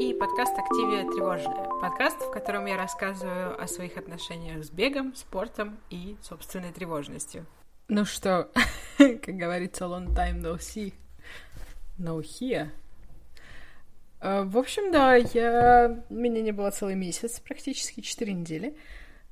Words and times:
и 0.00 0.14
подкаст 0.14 0.58
«Активия 0.58 1.02
тревожная». 1.02 1.68
Подкаст, 1.82 2.18
в 2.22 2.30
котором 2.30 2.64
я 2.64 2.78
рассказываю 2.78 3.62
о 3.62 3.66
своих 3.66 3.98
отношениях 3.98 4.64
с 4.64 4.70
бегом, 4.70 5.14
спортом 5.14 5.78
и 5.90 6.16
собственной 6.22 6.72
тревожностью. 6.72 7.44
Ну 7.88 8.06
что, 8.06 8.50
как 8.96 9.36
говорится, 9.36 9.84
long 9.84 10.06
time 10.14 10.40
no 10.40 10.56
see, 10.56 10.94
no 11.98 12.18
here. 12.22 12.70
А, 14.20 14.44
в 14.44 14.56
общем, 14.56 14.90
да, 14.90 15.16
я... 15.16 16.02
меня 16.08 16.40
не 16.40 16.52
было 16.52 16.70
целый 16.70 16.94
месяц, 16.94 17.38
практически 17.38 18.00
4 18.00 18.32
недели. 18.32 18.78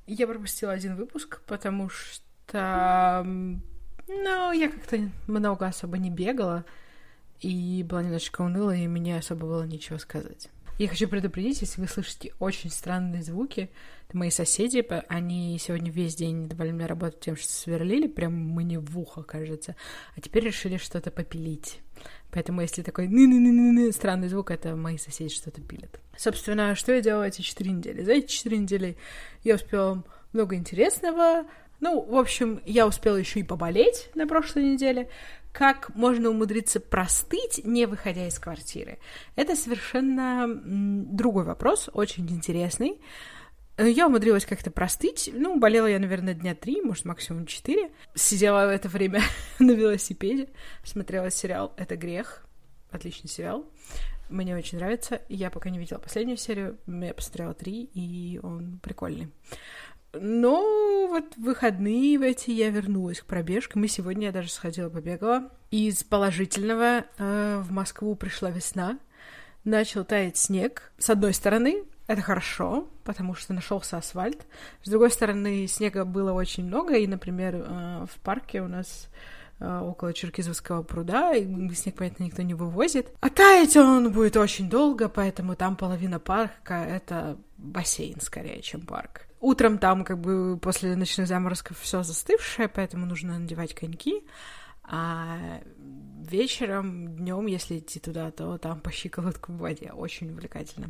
Я 0.05 0.27
пропустила 0.27 0.71
один 0.71 0.95
выпуск, 0.95 1.41
потому 1.47 1.89
что... 1.89 3.23
Ну, 3.25 4.51
я 4.51 4.69
как-то 4.69 4.99
много 5.25 5.65
особо 5.65 5.97
не 5.97 6.11
бегала 6.11 6.63
и 7.39 7.83
была 7.89 8.03
немножечко 8.03 8.41
уныла, 8.43 8.75
и 8.75 8.87
мне 8.87 9.17
особо 9.17 9.47
было 9.47 9.63
нечего 9.63 9.97
сказать. 9.97 10.51
Я 10.79 10.87
хочу 10.87 11.09
предупредить, 11.09 11.59
если 11.59 11.81
вы 11.81 11.89
слышите 11.89 12.31
очень 12.39 12.69
странные 12.69 13.21
звуки, 13.21 13.69
это 14.07 14.17
мои 14.17 14.29
соседи, 14.29 14.81
они 15.09 15.59
сегодня 15.59 15.91
весь 15.91 16.15
день 16.15 16.47
давали 16.47 16.71
мне 16.71 16.85
работать 16.85 17.19
тем, 17.19 17.35
что 17.35 17.51
сверлили, 17.51 18.07
прям 18.07 18.33
мне 18.33 18.79
в 18.79 18.97
ухо, 18.97 19.21
кажется, 19.23 19.75
а 20.15 20.21
теперь 20.21 20.45
решили 20.45 20.77
что-то 20.77 21.11
попилить. 21.11 21.81
Поэтому 22.31 22.61
если 22.61 22.81
такой 22.81 23.09
ны 23.09 23.27
ны 23.27 23.41
ны 23.41 23.51
ны 23.51 23.71
ны 23.73 23.91
странный 23.91 24.29
звук, 24.29 24.51
это 24.51 24.77
мои 24.77 24.97
соседи 24.97 25.33
что-то 25.33 25.59
пилят. 25.59 25.99
Собственно, 26.15 26.73
что 26.75 26.93
я 26.93 27.01
делала 27.01 27.23
эти 27.23 27.41
четыре 27.41 27.71
недели? 27.71 28.01
За 28.01 28.13
эти 28.13 28.31
четыре 28.31 28.59
недели 28.59 28.97
я 29.43 29.55
успела 29.55 30.01
много 30.31 30.55
интересного. 30.55 31.43
Ну, 31.81 31.99
в 32.01 32.15
общем, 32.15 32.61
я 32.65 32.87
успела 32.87 33.17
еще 33.17 33.41
и 33.41 33.43
поболеть 33.43 34.09
на 34.15 34.27
прошлой 34.27 34.63
неделе 34.63 35.09
как 35.51 35.95
можно 35.95 36.29
умудриться 36.29 36.79
простыть, 36.79 37.61
не 37.63 37.85
выходя 37.85 38.27
из 38.27 38.39
квартиры. 38.39 38.99
Это 39.35 39.55
совершенно 39.55 40.47
другой 40.47 41.43
вопрос, 41.43 41.89
очень 41.93 42.29
интересный. 42.29 42.99
Я 43.77 44.07
умудрилась 44.07 44.45
как-то 44.45 44.71
простыть. 44.71 45.29
Ну, 45.33 45.57
болела 45.57 45.87
я, 45.87 45.99
наверное, 45.99 46.33
дня 46.33 46.53
три, 46.53 46.81
может, 46.81 47.05
максимум 47.05 47.45
четыре. 47.45 47.91
Сидела 48.13 48.65
в 48.65 48.69
это 48.69 48.89
время 48.89 49.21
на 49.59 49.71
велосипеде, 49.71 50.49
смотрела 50.83 51.31
сериал 51.31 51.73
«Это 51.77 51.95
грех». 51.95 52.45
Отличный 52.91 53.29
сериал. 53.29 53.65
Мне 54.29 54.55
очень 54.55 54.77
нравится. 54.79 55.21
Я 55.29 55.49
пока 55.49 55.69
не 55.69 55.79
видела 55.79 55.97
последнюю 55.97 56.37
серию. 56.37 56.77
Я 56.87 57.13
посмотрела 57.13 57.53
три, 57.53 57.89
и 57.93 58.39
он 58.43 58.79
прикольный. 58.83 59.29
Но 60.13 61.07
вот 61.07 61.35
в 61.35 61.41
выходные 61.41 62.17
в 62.17 62.23
эти 62.23 62.51
я 62.51 62.69
вернулась 62.69 63.21
к 63.21 63.25
пробежкам, 63.25 63.83
и 63.83 63.87
сегодня 63.87 64.27
я 64.27 64.31
даже 64.31 64.49
сходила 64.49 64.89
побегала. 64.89 65.51
Из 65.71 66.03
положительного 66.03 67.05
э, 67.17 67.61
в 67.63 67.71
Москву 67.71 68.15
пришла 68.15 68.49
весна, 68.49 68.97
начал 69.63 70.03
таять 70.03 70.37
снег. 70.37 70.91
С 70.97 71.09
одной 71.09 71.33
стороны, 71.33 71.83
это 72.07 72.21
хорошо, 72.21 72.87
потому 73.03 73.35
что 73.35 73.53
нашелся 73.53 73.97
асфальт. 73.97 74.47
С 74.83 74.89
другой 74.89 75.11
стороны, 75.11 75.67
снега 75.67 76.05
было 76.05 76.33
очень 76.33 76.65
много, 76.65 76.95
и, 76.95 77.05
например, 77.05 77.55
э, 77.55 78.05
в 78.11 78.19
парке 78.21 78.61
у 78.61 78.67
нас 78.67 79.09
э, 79.59 79.79
около 79.79 80.11
Черкизовского 80.11 80.81
пруда, 80.81 81.35
и 81.35 81.45
снег, 81.75 81.97
понятно, 81.97 82.23
никто 82.23 82.41
не 82.41 82.55
вывозит. 82.55 83.13
А 83.19 83.29
таять 83.29 83.77
он 83.77 84.11
будет 84.11 84.37
очень 84.37 84.71
долго, 84.71 85.07
поэтому 85.07 85.55
там 85.55 85.75
половина 85.75 86.19
парка— 86.19 86.73
это 86.89 87.37
бассейн 87.57 88.19
скорее, 88.21 88.63
чем 88.63 88.81
парк. 88.81 89.28
Утром 89.39 89.77
там 89.77 90.03
как 90.03 90.19
бы 90.19 90.57
после 90.61 90.95
ночных 90.95 91.27
заморозков 91.27 91.79
все 91.79 92.03
застывшее, 92.03 92.67
поэтому 92.67 93.05
нужно 93.05 93.39
надевать 93.39 93.73
коньки. 93.73 94.23
А 94.91 95.61
вечером, 95.77 97.15
днем, 97.15 97.45
если 97.45 97.77
идти 97.77 97.99
туда, 97.99 98.31
то 98.31 98.57
там 98.57 98.81
по 98.81 98.91
щиколотку 98.91 99.51
в 99.51 99.57
воде. 99.57 99.91
Очень 99.91 100.31
увлекательно. 100.31 100.89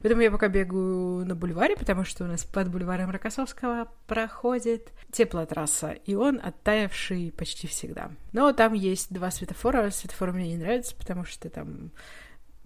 Поэтому 0.00 0.22
я 0.22 0.30
пока 0.30 0.48
бегаю 0.48 1.26
на 1.26 1.34
бульваре, 1.34 1.76
потому 1.76 2.04
что 2.04 2.24
у 2.24 2.26
нас 2.28 2.44
под 2.44 2.70
бульваром 2.70 3.10
Рокоссовского 3.10 3.88
проходит 4.06 4.92
теплотрасса, 5.10 5.90
и 5.90 6.14
он 6.14 6.40
оттаявший 6.42 7.32
почти 7.36 7.66
всегда. 7.66 8.12
Но 8.32 8.52
там 8.52 8.72
есть 8.72 9.12
два 9.12 9.32
светофора. 9.32 9.90
Светофоры 9.90 10.32
мне 10.32 10.48
не 10.48 10.56
нравятся, 10.56 10.94
потому 10.96 11.24
что 11.24 11.50
там 11.50 11.90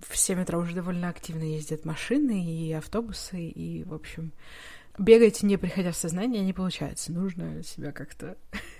в 0.00 0.16
7 0.18 0.42
утра 0.42 0.58
уже 0.58 0.74
довольно 0.74 1.08
активно 1.08 1.44
ездят 1.44 1.86
машины 1.86 2.44
и 2.44 2.72
автобусы, 2.72 3.40
и, 3.40 3.84
в 3.84 3.94
общем, 3.94 4.32
бегать, 4.98 5.42
не 5.42 5.56
приходя 5.56 5.92
в 5.92 5.96
сознание, 5.96 6.42
не 6.42 6.52
получается. 6.52 7.12
Нужно 7.12 7.62
себя 7.62 7.92
как-то 7.92 8.36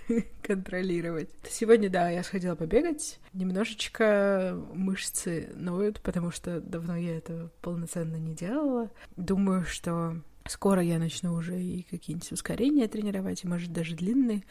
контролировать. 0.41 1.29
Сегодня, 1.49 1.89
да, 1.89 2.09
я 2.09 2.23
сходила 2.23 2.55
побегать. 2.55 3.19
Немножечко 3.33 4.57
мышцы 4.73 5.49
ноют, 5.55 6.01
потому 6.01 6.31
что 6.31 6.61
давно 6.61 6.95
я 6.95 7.17
это 7.17 7.51
полноценно 7.61 8.15
не 8.15 8.33
делала. 8.33 8.89
Думаю, 9.15 9.65
что 9.65 10.21
скоро 10.47 10.81
я 10.81 10.99
начну 10.99 11.33
уже 11.33 11.59
и 11.59 11.83
какие-нибудь 11.83 12.31
ускорения 12.31 12.87
тренировать, 12.87 13.43
и, 13.43 13.47
может, 13.47 13.73
даже 13.73 13.95
длинные. 13.95 14.43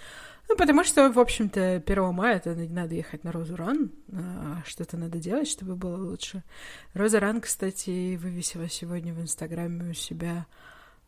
Ну, 0.49 0.57
потому 0.57 0.85
что, 0.85 1.11
в 1.11 1.19
общем-то, 1.19 1.83
1 1.87 2.15
мая 2.15 2.37
это 2.37 2.55
надо 2.55 2.95
ехать 2.95 3.25
на 3.25 3.33
Розу 3.33 3.57
Ран, 3.57 3.93
а 4.13 4.63
что-то 4.67 4.97
надо 4.97 5.19
делать, 5.19 5.49
чтобы 5.49 5.77
было 5.77 5.97
лучше. 5.97 6.43
Роза 6.93 7.21
Ран, 7.21 7.41
кстати, 7.41 8.17
вывесила 8.17 8.69
сегодня 8.69 9.15
в 9.15 9.21
Инстаграме 9.21 9.91
у 9.91 9.95
себя 9.95 10.47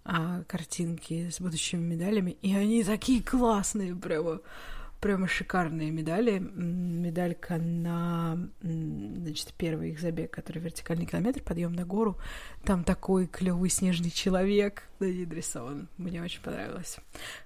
а, 0.08 0.44
картинки 0.44 1.30
с 1.30 1.40
будущими 1.40 1.80
медалями, 1.80 2.36
и 2.40 2.54
они 2.54 2.84
такие 2.84 3.20
классные, 3.20 3.96
прямо, 3.96 4.40
прямо 5.00 5.26
шикарные 5.26 5.90
медали. 5.90 6.38
Медалька 6.38 7.56
на, 7.56 8.38
значит, 8.62 9.52
первый 9.58 9.90
их 9.90 10.00
забег, 10.00 10.30
который 10.30 10.62
вертикальный 10.62 11.06
километр, 11.06 11.42
подъем 11.42 11.72
на 11.72 11.84
гору. 11.84 12.20
Там 12.64 12.84
такой 12.84 13.26
клевый 13.26 13.68
снежный 13.68 14.10
человек 14.10 14.84
на 15.00 15.06
ней 15.06 15.26
нарисован. 15.26 15.88
Мне 15.96 16.22
очень 16.22 16.40
понравилось. 16.40 16.98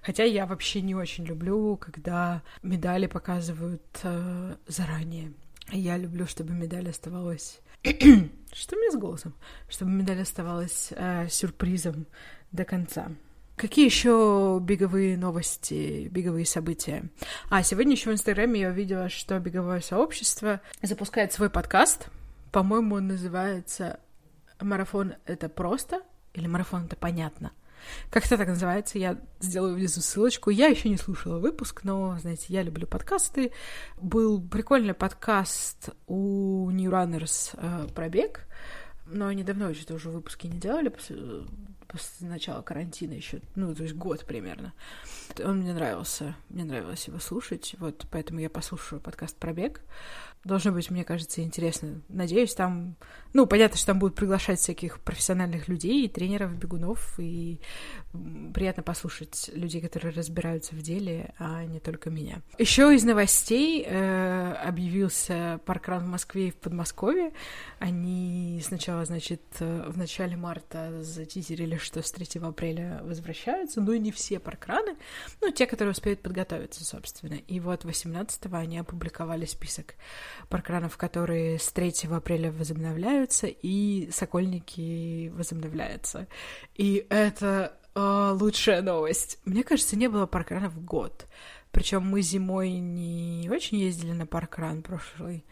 Хотя 0.03 0.23
я 0.23 0.45
вообще 0.45 0.81
не 0.81 0.93
очень 0.93 1.25
люблю, 1.25 1.77
когда 1.77 2.43
медали 2.61 3.07
показывают 3.07 3.81
э, 4.03 4.55
заранее. 4.67 5.33
Я 5.71 5.97
люблю, 5.97 6.27
чтобы 6.27 6.53
медаль 6.53 6.89
оставалась... 6.89 7.59
Что 7.83 8.75
мне 8.75 8.91
с 8.91 8.95
голосом? 8.97 9.33
Чтобы 9.67 9.91
медаль 9.91 10.21
оставалась 10.21 10.89
э, 10.91 11.27
сюрпризом 11.29 12.05
до 12.51 12.65
конца. 12.65 13.09
Какие 13.55 13.85
еще 13.85 14.59
беговые 14.61 15.17
новости, 15.17 16.07
беговые 16.09 16.45
события? 16.45 17.03
А, 17.49 17.61
сегодня 17.61 17.91
еще 17.91 18.09
в 18.09 18.13
Инстаграме 18.13 18.61
я 18.61 18.69
увидела, 18.69 19.07
что 19.09 19.37
беговое 19.39 19.81
сообщество 19.81 20.61
запускает 20.81 21.31
свой 21.31 21.49
подкаст. 21.49 22.07
По-моему, 22.51 22.95
он 22.95 23.07
называется 23.07 23.99
«Марафон— 24.59 25.13
это 25.25 25.47
просто» 25.47 26.01
или 26.33 26.47
«Марафон— 26.47 26.85
это 26.87 26.95
понятно». 26.95 27.51
Как-то 28.09 28.37
так 28.37 28.47
называется, 28.47 28.97
я 28.97 29.17
сделаю 29.39 29.75
внизу 29.75 30.01
ссылочку. 30.01 30.49
Я 30.49 30.67
еще 30.67 30.89
не 30.89 30.97
слушала 30.97 31.39
выпуск, 31.39 31.83
но, 31.83 32.17
знаете, 32.19 32.45
я 32.49 32.63
люблю 32.63 32.87
подкасты. 32.87 33.51
Был 34.01 34.41
прикольный 34.41 34.93
подкаст 34.93 35.89
у 36.07 36.69
New 36.71 36.91
Runners 36.91 37.51
э, 37.53 37.87
про 37.93 38.09
бег, 38.09 38.47
но 39.05 39.27
они 39.27 39.43
давно 39.43 39.69
уже 39.69 40.09
выпуски 40.09 40.47
не 40.47 40.59
делали, 40.59 40.89
после 41.91 42.27
начала 42.27 42.61
карантина 42.61 43.13
еще, 43.13 43.41
ну, 43.55 43.75
то 43.75 43.83
есть 43.83 43.95
год 43.95 44.25
примерно. 44.25 44.73
Он 45.43 45.59
мне 45.59 45.73
нравился, 45.73 46.35
мне 46.49 46.63
нравилось 46.63 47.07
его 47.07 47.19
слушать, 47.19 47.75
вот 47.79 48.05
поэтому 48.09 48.39
я 48.39 48.49
послушаю 48.49 49.01
подкаст 49.01 49.35
про 49.37 49.53
бег 49.53 49.81
должно 50.43 50.71
быть, 50.71 50.89
мне 50.89 51.03
кажется, 51.03 51.41
интересно. 51.41 52.01
Надеюсь, 52.09 52.53
там... 52.55 52.95
Ну, 53.33 53.45
понятно, 53.45 53.77
что 53.77 53.87
там 53.87 53.99
будут 53.99 54.15
приглашать 54.15 54.59
всяких 54.59 54.99
профессиональных 54.99 55.67
людей, 55.67 56.07
тренеров, 56.09 56.57
бегунов, 56.57 57.13
и 57.19 57.59
приятно 58.53 58.83
послушать 58.83 59.49
людей, 59.53 59.81
которые 59.81 60.11
разбираются 60.11 60.75
в 60.75 60.81
деле, 60.81 61.33
а 61.37 61.63
не 61.65 61.79
только 61.79 62.09
меня. 62.09 62.41
Еще 62.57 62.93
из 62.93 63.03
новостей 63.03 63.85
э, 63.87 64.53
объявился 64.53 65.61
паркран 65.65 66.03
в 66.03 66.07
Москве 66.07 66.47
и 66.47 66.51
в 66.51 66.55
Подмосковье. 66.55 67.31
Они 67.79 68.61
сначала, 68.65 69.05
значит, 69.05 69.41
в 69.59 69.97
начале 69.97 70.35
марта 70.35 71.03
затизерили, 71.03 71.77
что 71.81 72.01
с 72.01 72.11
3 72.11 72.41
апреля 72.41 73.01
возвращаются, 73.03 73.81
но 73.81 73.93
и 73.93 73.99
не 73.99 74.11
все 74.11 74.39
паркраны, 74.39 74.95
ну, 75.41 75.51
те, 75.51 75.65
которые 75.65 75.91
успеют 75.91 76.21
подготовиться, 76.21 76.83
собственно. 76.83 77.35
И 77.35 77.59
вот 77.59 77.85
18-го 77.85 78.55
они 78.55 78.77
опубликовали 78.77 79.45
список 79.45 79.95
паркранов, 80.49 80.97
которые 80.97 81.59
с 81.59 81.71
3 81.71 82.07
апреля 82.11 82.51
возобновляются, 82.51 83.47
и 83.47 84.09
Сокольники 84.11 85.29
возобновляются. 85.29 86.27
И 86.75 87.05
это 87.09 87.77
э, 87.95 88.31
лучшая 88.39 88.81
новость. 88.81 89.39
Мне 89.45 89.63
кажется, 89.63 89.95
не 89.95 90.07
было 90.07 90.25
паркранов 90.25 90.83
год. 90.83 91.27
Причем 91.71 92.03
мы 92.03 92.21
зимой 92.21 92.71
не 92.71 93.49
очень 93.49 93.77
ездили 93.77 94.11
на 94.11 94.25
паркран 94.25 94.81
прошлый. 94.83 95.45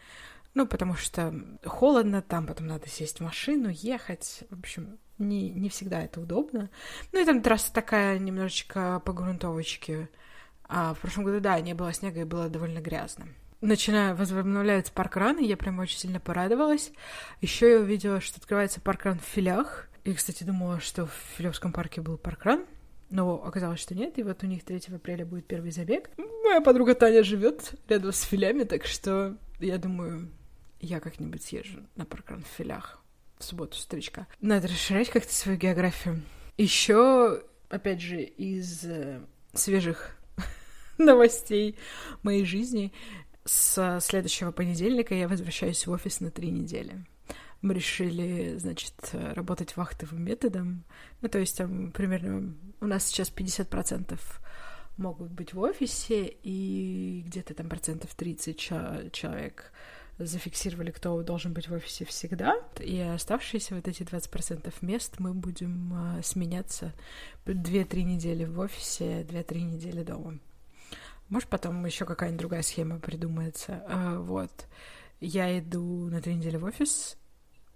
Ну, 0.54 0.66
потому 0.66 0.94
что 0.94 1.32
холодно, 1.64 2.22
там 2.22 2.46
потом 2.46 2.66
надо 2.66 2.88
сесть 2.88 3.18
в 3.18 3.22
машину, 3.22 3.68
ехать. 3.70 4.42
В 4.50 4.58
общем, 4.58 4.98
не, 5.20 5.50
не 5.50 5.68
всегда 5.68 6.02
это 6.02 6.20
удобно. 6.20 6.70
Ну 7.12 7.20
и 7.20 7.24
там 7.24 7.42
трасса 7.42 7.72
такая 7.72 8.18
немножечко 8.18 9.00
по 9.04 9.12
грунтовочке. 9.12 10.08
А 10.64 10.94
в 10.94 10.98
прошлом 10.98 11.24
году, 11.24 11.40
да, 11.40 11.60
не 11.60 11.74
было 11.74 11.92
снега 11.92 12.20
и 12.20 12.24
было 12.24 12.48
довольно 12.48 12.80
грязно. 12.80 13.26
начинаю 13.60 14.16
возобновляется 14.16 14.92
паркран, 14.92 15.38
и 15.38 15.46
я 15.46 15.56
прям 15.56 15.78
очень 15.78 15.98
сильно 15.98 16.20
порадовалась. 16.20 16.92
Еще 17.40 17.72
я 17.72 17.78
увидела, 17.80 18.20
что 18.20 18.38
открывается 18.38 18.80
паркран 18.80 19.18
в 19.18 19.24
Филях. 19.24 19.88
И, 20.04 20.14
кстати, 20.14 20.44
думала, 20.44 20.80
что 20.80 21.06
в 21.06 21.12
Филевском 21.36 21.72
парке 21.72 22.00
был 22.00 22.16
паркран, 22.16 22.64
но 23.10 23.34
оказалось, 23.44 23.80
что 23.80 23.94
нет, 23.94 24.18
и 24.18 24.22
вот 24.22 24.42
у 24.42 24.46
них 24.46 24.64
3 24.64 24.94
апреля 24.94 25.26
будет 25.26 25.46
первый 25.46 25.72
забег. 25.72 26.10
Моя 26.16 26.62
подруга 26.62 26.94
Таня 26.94 27.22
живет 27.22 27.74
рядом 27.88 28.12
с 28.12 28.22
Филями, 28.22 28.64
так 28.64 28.86
что 28.86 29.36
я 29.58 29.76
думаю, 29.76 30.30
я 30.80 31.00
как-нибудь 31.00 31.42
съезжу 31.42 31.80
на 31.96 32.06
паркран 32.06 32.42
в 32.42 32.56
Филях 32.56 32.99
в 33.40 33.44
субботу 33.44 33.76
с 33.76 33.84
утречка. 33.84 34.26
Надо 34.40 34.68
расширять 34.68 35.10
как-то 35.10 35.34
свою 35.34 35.58
географию. 35.58 36.22
Еще, 36.56 37.42
опять 37.68 38.00
же, 38.00 38.22
из 38.22 38.84
э, 38.84 39.20
свежих 39.54 40.16
новостей 40.98 41.76
моей 42.22 42.44
жизни 42.44 42.92
с 43.44 43.98
следующего 44.00 44.52
понедельника 44.52 45.14
я 45.14 45.26
возвращаюсь 45.26 45.86
в 45.86 45.90
офис 45.90 46.20
на 46.20 46.30
три 46.30 46.50
недели. 46.50 47.04
Мы 47.62 47.74
решили, 47.74 48.56
значит, 48.58 48.94
работать 49.12 49.76
вахтовым 49.76 50.22
методом. 50.22 50.84
Ну, 51.20 51.28
то 51.28 51.38
есть 51.38 51.56
там 51.56 51.92
примерно 51.92 52.54
у 52.80 52.86
нас 52.86 53.06
сейчас 53.06 53.32
50% 53.34 54.18
могут 54.96 55.30
быть 55.30 55.54
в 55.54 55.60
офисе, 55.60 56.26
и 56.42 57.22
где-то 57.26 57.54
там 57.54 57.68
процентов 57.68 58.14
30 58.14 58.58
человек 59.12 59.72
зафиксировали, 60.26 60.90
кто 60.90 61.22
должен 61.22 61.52
быть 61.52 61.68
в 61.68 61.72
офисе 61.72 62.04
всегда, 62.04 62.56
и 62.78 63.00
оставшиеся 63.00 63.74
вот 63.74 63.88
эти 63.88 64.02
20% 64.02 64.72
мест 64.82 65.14
мы 65.18 65.34
будем 65.34 66.18
э, 66.18 66.22
сменяться 66.22 66.92
2-3 67.46 68.02
недели 68.02 68.44
в 68.44 68.58
офисе, 68.58 69.22
2-3 69.22 69.60
недели 69.62 70.02
дома. 70.02 70.38
Может, 71.30 71.48
потом 71.48 71.84
еще 71.86 72.04
какая-нибудь 72.04 72.40
другая 72.40 72.62
схема 72.62 72.98
придумается. 72.98 73.84
А, 73.88 74.18
вот. 74.18 74.50
Я 75.20 75.58
иду 75.58 76.08
на 76.08 76.20
три 76.20 76.34
недели 76.34 76.56
в 76.56 76.64
офис 76.64 77.16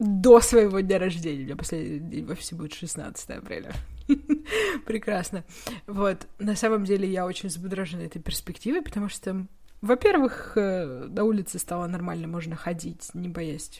до 0.00 0.40
своего 0.40 0.80
дня 0.80 0.98
рождения. 0.98 1.42
У 1.42 1.44
меня 1.44 1.56
последний 1.56 2.00
день 2.00 2.26
в 2.26 2.30
офисе 2.30 2.56
будет 2.56 2.74
16 2.74 3.30
апреля. 3.30 3.72
Прекрасно. 4.86 5.44
Вот. 5.86 6.26
На 6.38 6.56
самом 6.56 6.84
деле 6.84 7.08
я 7.08 7.26
очень 7.26 7.48
взбудражена 7.48 8.02
этой 8.02 8.20
перспективой, 8.20 8.82
потому 8.82 9.08
что 9.08 9.46
во-первых, 9.80 10.52
э, 10.56 11.06
на 11.08 11.24
улице 11.24 11.58
стало 11.58 11.86
нормально, 11.86 12.26
можно 12.26 12.56
ходить, 12.56 13.10
не 13.14 13.28
боясь 13.28 13.70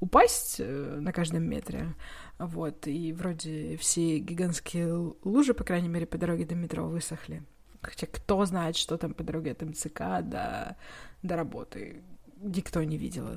упасть 0.00 0.56
э, 0.58 0.98
на 1.00 1.12
каждом 1.12 1.44
метре. 1.44 1.94
Вот, 2.38 2.86
и 2.86 3.12
вроде 3.12 3.76
все 3.76 4.18
гигантские 4.18 5.14
лужи, 5.24 5.54
по 5.54 5.64
крайней 5.64 5.88
мере, 5.88 6.06
по 6.06 6.18
дороге 6.18 6.44
до 6.44 6.54
метро 6.54 6.86
высохли. 6.86 7.42
Хотя 7.82 8.06
кто 8.06 8.44
знает, 8.44 8.76
что 8.76 8.96
там 8.96 9.14
по 9.14 9.22
дороге 9.22 9.52
от 9.52 9.62
МЦК 9.62 9.98
до, 10.22 10.76
до 11.22 11.36
работы. 11.36 12.02
Никто 12.40 12.82
не 12.82 12.98
видел, 12.98 13.28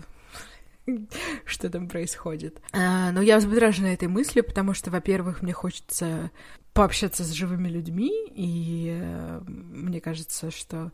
что 1.45 1.69
там 1.69 1.87
происходит. 1.87 2.61
А, 2.73 3.11
но 3.11 3.21
я 3.21 3.37
взбудражена 3.37 3.87
этой 3.87 4.07
мыслью, 4.07 4.43
потому 4.43 4.73
что, 4.73 4.91
во-первых, 4.91 5.41
мне 5.41 5.53
хочется 5.53 6.31
пообщаться 6.73 7.23
с 7.23 7.31
живыми 7.31 7.67
людьми, 7.67 8.11
и 8.33 8.97
э, 8.99 9.41
мне 9.45 9.99
кажется, 9.99 10.51
что 10.51 10.91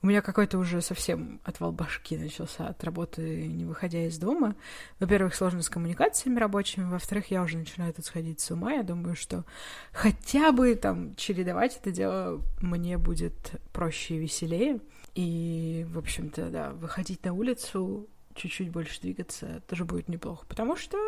у 0.00 0.06
меня 0.06 0.22
какой-то 0.22 0.58
уже 0.58 0.80
совсем 0.80 1.40
отвал 1.44 1.72
башки 1.72 2.16
начался 2.16 2.68
от 2.68 2.82
работы, 2.84 3.46
не 3.48 3.64
выходя 3.64 4.06
из 4.06 4.18
дома. 4.18 4.54
Во-первых, 5.00 5.34
сложно 5.34 5.62
с 5.62 5.68
коммуникациями 5.68 6.38
рабочими, 6.38 6.88
во-вторых, 6.88 7.30
я 7.30 7.42
уже 7.42 7.58
начинаю 7.58 7.92
тут 7.92 8.04
сходить 8.04 8.40
с 8.40 8.50
ума. 8.50 8.72
Я 8.72 8.84
думаю, 8.84 9.16
что 9.16 9.44
хотя 9.92 10.52
бы 10.52 10.74
там 10.76 11.16
чередовать 11.16 11.76
это 11.76 11.90
дело 11.90 12.42
мне 12.60 12.96
будет 12.96 13.52
проще 13.72 14.16
и 14.16 14.18
веселее. 14.18 14.80
И, 15.14 15.84
в 15.88 15.98
общем-то, 15.98 16.48
да, 16.50 16.70
выходить 16.70 17.24
на 17.24 17.32
улицу 17.32 18.08
чуть-чуть 18.38 18.70
больше 18.70 19.00
двигаться 19.00 19.62
тоже 19.66 19.84
будет 19.84 20.08
неплохо, 20.08 20.46
потому 20.46 20.76
что, 20.76 20.98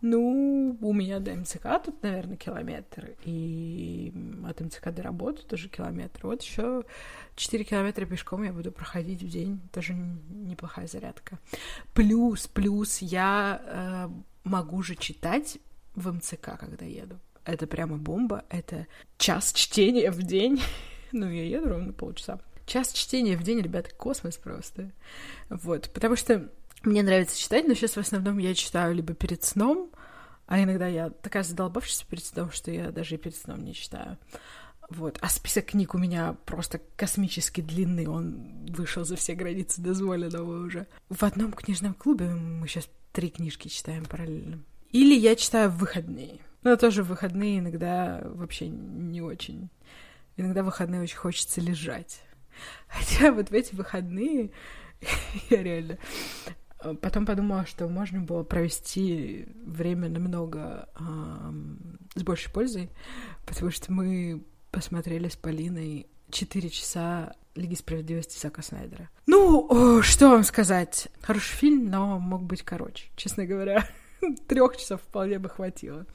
ну, 0.00 0.76
у 0.80 0.92
меня 0.92 1.18
до 1.18 1.34
МЦК 1.34 1.82
тут, 1.84 2.02
наверное, 2.02 2.36
километр, 2.36 3.16
и 3.24 4.12
от 4.46 4.60
МЦК 4.60 4.90
до 4.90 5.02
работы 5.02 5.42
тоже 5.42 5.68
километр. 5.68 6.26
Вот 6.26 6.42
еще 6.42 6.84
4 7.34 7.64
километра 7.64 8.06
пешком 8.06 8.44
я 8.44 8.52
буду 8.52 8.70
проходить 8.70 9.22
в 9.22 9.28
день, 9.28 9.60
тоже 9.72 9.94
неплохая 9.94 10.86
зарядка. 10.86 11.38
Плюс, 11.94 12.46
плюс 12.46 12.98
я 12.98 13.62
э, 13.64 14.08
могу 14.44 14.82
же 14.82 14.94
читать 14.94 15.58
в 15.94 16.12
МЦК, 16.12 16.58
когда 16.58 16.84
еду. 16.84 17.18
Это 17.44 17.66
прямо 17.66 17.96
бомба, 17.96 18.44
это 18.50 18.86
час 19.16 19.52
чтения 19.52 20.10
в 20.10 20.22
день. 20.22 20.60
ну, 21.12 21.28
я 21.30 21.44
еду 21.44 21.68
ровно 21.68 21.92
полчаса. 21.92 22.40
Час 22.66 22.92
чтения 22.92 23.36
в 23.36 23.42
день, 23.42 23.60
ребята, 23.60 23.90
космос 23.94 24.36
просто. 24.36 24.90
Вот, 25.48 25.90
потому 25.94 26.16
что 26.16 26.50
мне 26.82 27.02
нравится 27.02 27.38
читать, 27.38 27.66
но 27.66 27.74
сейчас 27.74 27.92
в 27.92 27.98
основном 27.98 28.38
я 28.38 28.54
читаю 28.54 28.94
либо 28.94 29.14
перед 29.14 29.44
сном, 29.44 29.90
а 30.46 30.62
иногда 30.62 30.86
я 30.86 31.10
такая 31.10 31.42
задолбавшаяся 31.42 32.06
перед 32.06 32.24
сном, 32.24 32.50
что 32.50 32.70
я 32.70 32.90
даже 32.90 33.16
и 33.16 33.18
перед 33.18 33.36
сном 33.36 33.64
не 33.64 33.74
читаю. 33.74 34.18
Вот. 34.88 35.18
А 35.20 35.28
список 35.28 35.66
книг 35.66 35.94
у 35.94 35.98
меня 35.98 36.34
просто 36.46 36.80
космически 36.96 37.60
длинный, 37.60 38.06
он 38.06 38.66
вышел 38.70 39.04
за 39.04 39.16
все 39.16 39.34
границы 39.34 39.82
дозволенного 39.82 40.64
уже. 40.64 40.86
В 41.10 41.24
одном 41.24 41.52
книжном 41.52 41.92
клубе 41.92 42.30
мы 42.30 42.66
сейчас 42.66 42.88
три 43.12 43.28
книжки 43.28 43.68
читаем 43.68 44.06
параллельно. 44.06 44.62
Или 44.90 45.14
я 45.14 45.36
читаю 45.36 45.70
в 45.70 45.76
выходные. 45.76 46.40
Но 46.62 46.76
тоже 46.76 47.02
в 47.02 47.08
выходные 47.08 47.58
иногда 47.58 48.22
вообще 48.24 48.68
не 48.68 49.20
очень. 49.20 49.68
Иногда 50.36 50.62
в 50.62 50.66
выходные 50.66 51.02
очень 51.02 51.18
хочется 51.18 51.60
лежать. 51.60 52.22
Хотя 52.88 53.32
вот 53.32 53.50
в 53.50 53.52
эти 53.52 53.74
выходные 53.74 54.50
я 55.50 55.62
реально 55.62 55.98
потом 57.00 57.26
подумала, 57.26 57.66
что 57.66 57.88
можно 57.88 58.20
было 58.20 58.42
провести 58.42 59.46
время 59.64 60.08
намного 60.08 60.88
э, 60.98 61.52
с 62.14 62.22
большей 62.22 62.52
пользой, 62.52 62.90
потому 63.46 63.70
что 63.70 63.92
мы 63.92 64.44
посмотрели 64.70 65.28
с 65.28 65.36
Полиной 65.36 66.06
4 66.30 66.68
часа 66.70 67.34
Лиги 67.54 67.74
справедливости 67.74 68.38
Зака 68.38 68.62
Снайдера. 68.62 69.10
Ну, 69.26 70.00
что 70.02 70.28
вам 70.30 70.44
сказать? 70.44 71.08
Хороший 71.20 71.56
фильм, 71.56 71.90
но 71.90 72.18
мог 72.18 72.42
быть 72.44 72.62
короче, 72.62 73.08
честно 73.16 73.46
говоря. 73.46 73.88
Трех 74.48 74.76
часов 74.76 75.00
вполне 75.02 75.38
бы 75.38 75.48
хватило. 75.48 76.06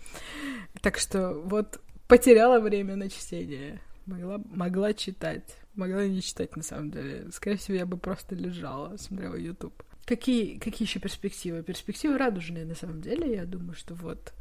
Так 0.81 0.97
что 0.97 1.33
вот 1.33 1.81
потеряла 2.07 2.59
время 2.59 2.95
на 2.95 3.09
чтение. 3.09 3.81
Могла, 4.05 4.39
могла 4.45 4.93
читать. 4.93 5.57
Могла 5.75 6.05
не 6.07 6.21
читать, 6.21 6.55
на 6.55 6.63
самом 6.63 6.91
деле. 6.91 7.29
Скорее 7.31 7.57
всего, 7.57 7.77
я 7.77 7.85
бы 7.85 7.97
просто 7.97 8.35
лежала, 8.35 8.95
смотрела 8.97 9.35
YouTube. 9.35 9.83
Какие, 10.05 10.57
какие 10.57 10.87
еще 10.87 10.99
перспективы? 10.99 11.63
Перспективы 11.63 12.17
радужные, 12.17 12.65
на 12.65 12.75
самом 12.75 13.01
деле. 13.01 13.35
Я 13.35 13.45
думаю, 13.45 13.73
что 13.75 13.93
вот, 13.95 14.33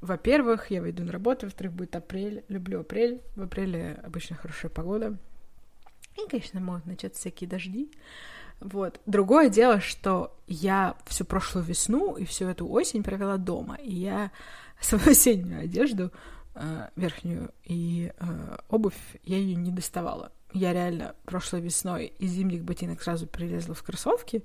во-первых, 0.00 0.70
я 0.70 0.80
выйду 0.80 1.04
на 1.04 1.12
работу, 1.12 1.46
во-вторых, 1.46 1.72
будет 1.72 1.94
апрель. 1.94 2.44
Люблю 2.48 2.80
апрель. 2.80 3.20
В 3.36 3.42
апреле 3.42 4.00
обычно 4.04 4.36
хорошая 4.36 4.70
погода. 4.70 5.16
И, 6.16 6.28
конечно, 6.28 6.60
могут 6.60 6.86
начаться 6.86 7.20
всякие 7.20 7.48
дожди. 7.48 7.90
Вот. 8.60 9.00
Другое 9.06 9.48
дело, 9.48 9.80
что 9.80 10.36
я 10.46 10.96
всю 11.06 11.24
прошлую 11.24 11.64
весну 11.64 12.16
и 12.16 12.24
всю 12.24 12.46
эту 12.46 12.68
осень 12.68 13.02
провела 13.02 13.36
дома. 13.36 13.76
И 13.76 13.94
я 13.94 14.30
свою 14.80 15.04
осеннюю 15.10 15.62
одежду, 15.62 16.10
э, 16.54 16.88
верхнюю 16.96 17.52
и 17.64 18.12
э, 18.18 18.56
обувь, 18.68 18.94
я 19.24 19.36
ее 19.36 19.56
не 19.56 19.70
доставала. 19.70 20.32
Я 20.52 20.72
реально 20.72 21.14
прошлой 21.24 21.60
весной 21.60 22.12
из 22.18 22.30
зимних 22.30 22.64
ботинок 22.64 23.02
сразу 23.02 23.26
прилезла 23.26 23.74
в 23.74 23.82
кроссовки, 23.82 24.42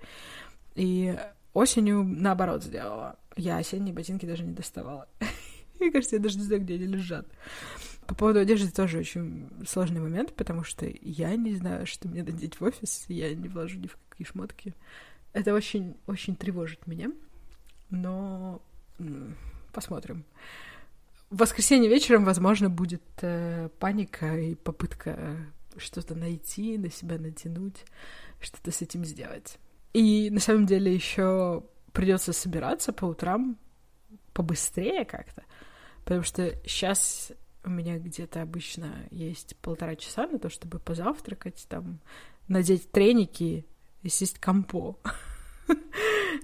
и 0.75 1.17
осенью 1.53 2.03
наоборот 2.03 2.63
сделала. 2.63 3.17
Я 3.35 3.57
осенние 3.57 3.93
ботинки 3.93 4.25
даже 4.25 4.43
не 4.43 4.53
доставала. 4.53 5.07
Мне 5.79 5.91
кажется, 5.91 6.15
я 6.15 6.21
даже 6.21 6.37
не 6.37 6.43
знаю, 6.43 6.61
где 6.61 6.75
они 6.75 6.85
лежат. 6.85 7.27
По 8.07 8.15
поводу 8.15 8.39
одежды 8.39 8.71
тоже 8.71 8.99
очень 8.99 9.49
сложный 9.67 10.01
момент, 10.01 10.33
потому 10.33 10.63
что 10.63 10.85
я 11.01 11.35
не 11.35 11.55
знаю, 11.55 11.85
что 11.85 12.07
мне 12.07 12.23
надеть 12.23 12.59
в 12.59 12.63
офис, 12.63 13.05
я 13.07 13.33
не 13.33 13.47
вложу 13.47 13.79
ни 13.79 13.87
в 13.87 13.97
какие 14.09 14.27
шмотки. 14.27 14.73
Это 15.33 15.53
очень, 15.53 15.95
очень 16.07 16.35
тревожит 16.35 16.87
меня, 16.87 17.11
но 17.89 18.61
посмотрим. 19.71 20.25
В 21.29 21.37
воскресенье 21.37 21.89
вечером, 21.89 22.25
возможно, 22.25 22.69
будет 22.69 23.03
э, 23.21 23.69
паника 23.79 24.37
и 24.37 24.55
попытка 24.55 25.37
что-то 25.77 26.13
найти, 26.13 26.77
на 26.77 26.91
себя 26.91 27.17
натянуть, 27.17 27.85
что-то 28.41 28.71
с 28.71 28.81
этим 28.81 29.05
сделать. 29.05 29.57
И 29.93 30.29
на 30.29 30.39
самом 30.39 30.65
деле 30.65 30.93
еще 30.93 31.63
придется 31.91 32.33
собираться 32.33 32.93
по 32.93 33.05
утрам 33.05 33.57
побыстрее 34.33 35.03
как-то, 35.05 35.43
потому 36.03 36.23
что 36.23 36.55
сейчас 36.65 37.33
у 37.63 37.69
меня 37.69 37.97
где-то 37.97 38.41
обычно 38.41 39.05
есть 39.11 39.55
полтора 39.57 39.95
часа 39.95 40.27
на 40.27 40.39
то, 40.39 40.49
чтобы 40.49 40.79
позавтракать, 40.79 41.65
там, 41.69 41.99
надеть 42.47 42.91
треники 42.91 43.65
и 44.01 44.09
сесть 44.09 44.39
компо. 44.39 44.97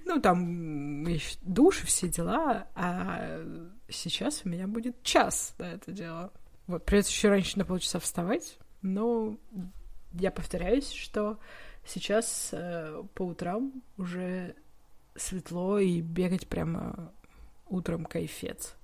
Ну, 0.05 0.21
там 0.21 1.05
душ 1.41 1.81
все 1.83 2.07
дела, 2.07 2.67
а 2.75 3.41
сейчас 3.89 4.41
у 4.45 4.49
меня 4.49 4.65
будет 4.67 5.03
час 5.03 5.53
на 5.57 5.73
это 5.73 5.91
дело. 5.91 6.31
Вот, 6.65 6.85
придется 6.85 7.11
еще 7.11 7.29
раньше 7.29 7.57
на 7.57 7.65
полчаса 7.65 7.99
вставать, 7.99 8.57
но 8.81 9.37
я 10.13 10.31
повторяюсь, 10.31 10.91
что 10.91 11.39
сейчас 11.87 12.49
э, 12.51 13.03
по 13.13 13.23
утрам 13.23 13.81
уже 13.97 14.55
светло 15.15 15.79
и 15.79 16.01
бегать 16.01 16.47
прямо 16.47 17.11
утром 17.67 18.05
кайфец. 18.05 18.75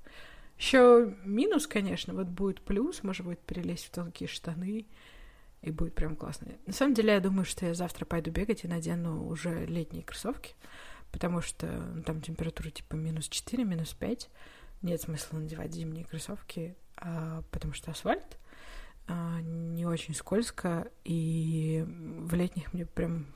Еще 0.58 1.16
минус, 1.26 1.68
конечно, 1.68 2.14
вот 2.14 2.28
будет 2.28 2.62
плюс, 2.62 3.04
может 3.04 3.26
быть, 3.26 3.40
перелезть 3.40 3.86
в 3.86 3.92
тонкие 3.92 4.28
штаны, 4.28 4.86
и 5.62 5.72
будет 5.72 5.96
прям 5.96 6.16
классно. 6.16 6.48
На 6.66 6.74
самом 6.74 6.94
деле, 6.94 7.14
я 7.14 7.20
думаю, 7.20 7.46
что 7.46 7.66
я 7.66 7.74
завтра 7.74 8.06
пойду 8.06 8.32
бегать 8.32 8.64
и 8.64 8.68
надену 8.68 9.28
уже 9.28 9.66
летние 9.66 10.04
кроссовки, 10.04 10.56
потому 11.12 11.42
что 11.42 11.68
ну, 11.68 12.04
там 12.04 12.22
температура 12.22 12.70
типа 12.70 12.96
минус 12.96 13.30
4, 13.30 13.64
минус 13.64 13.94
5. 13.94 14.30
Нет 14.82 15.02
смысла 15.02 15.38
надевать 15.38 15.74
зимние 15.74 16.04
кроссовки, 16.04 16.76
а, 16.98 17.44
потому 17.52 17.74
что 17.74 17.92
асфальт 17.92 18.38
не 19.08 19.86
очень 19.86 20.14
скользко, 20.14 20.88
и 21.04 21.86
в 21.88 22.34
летних 22.34 22.74
мне 22.74 22.86
прям 22.86 23.28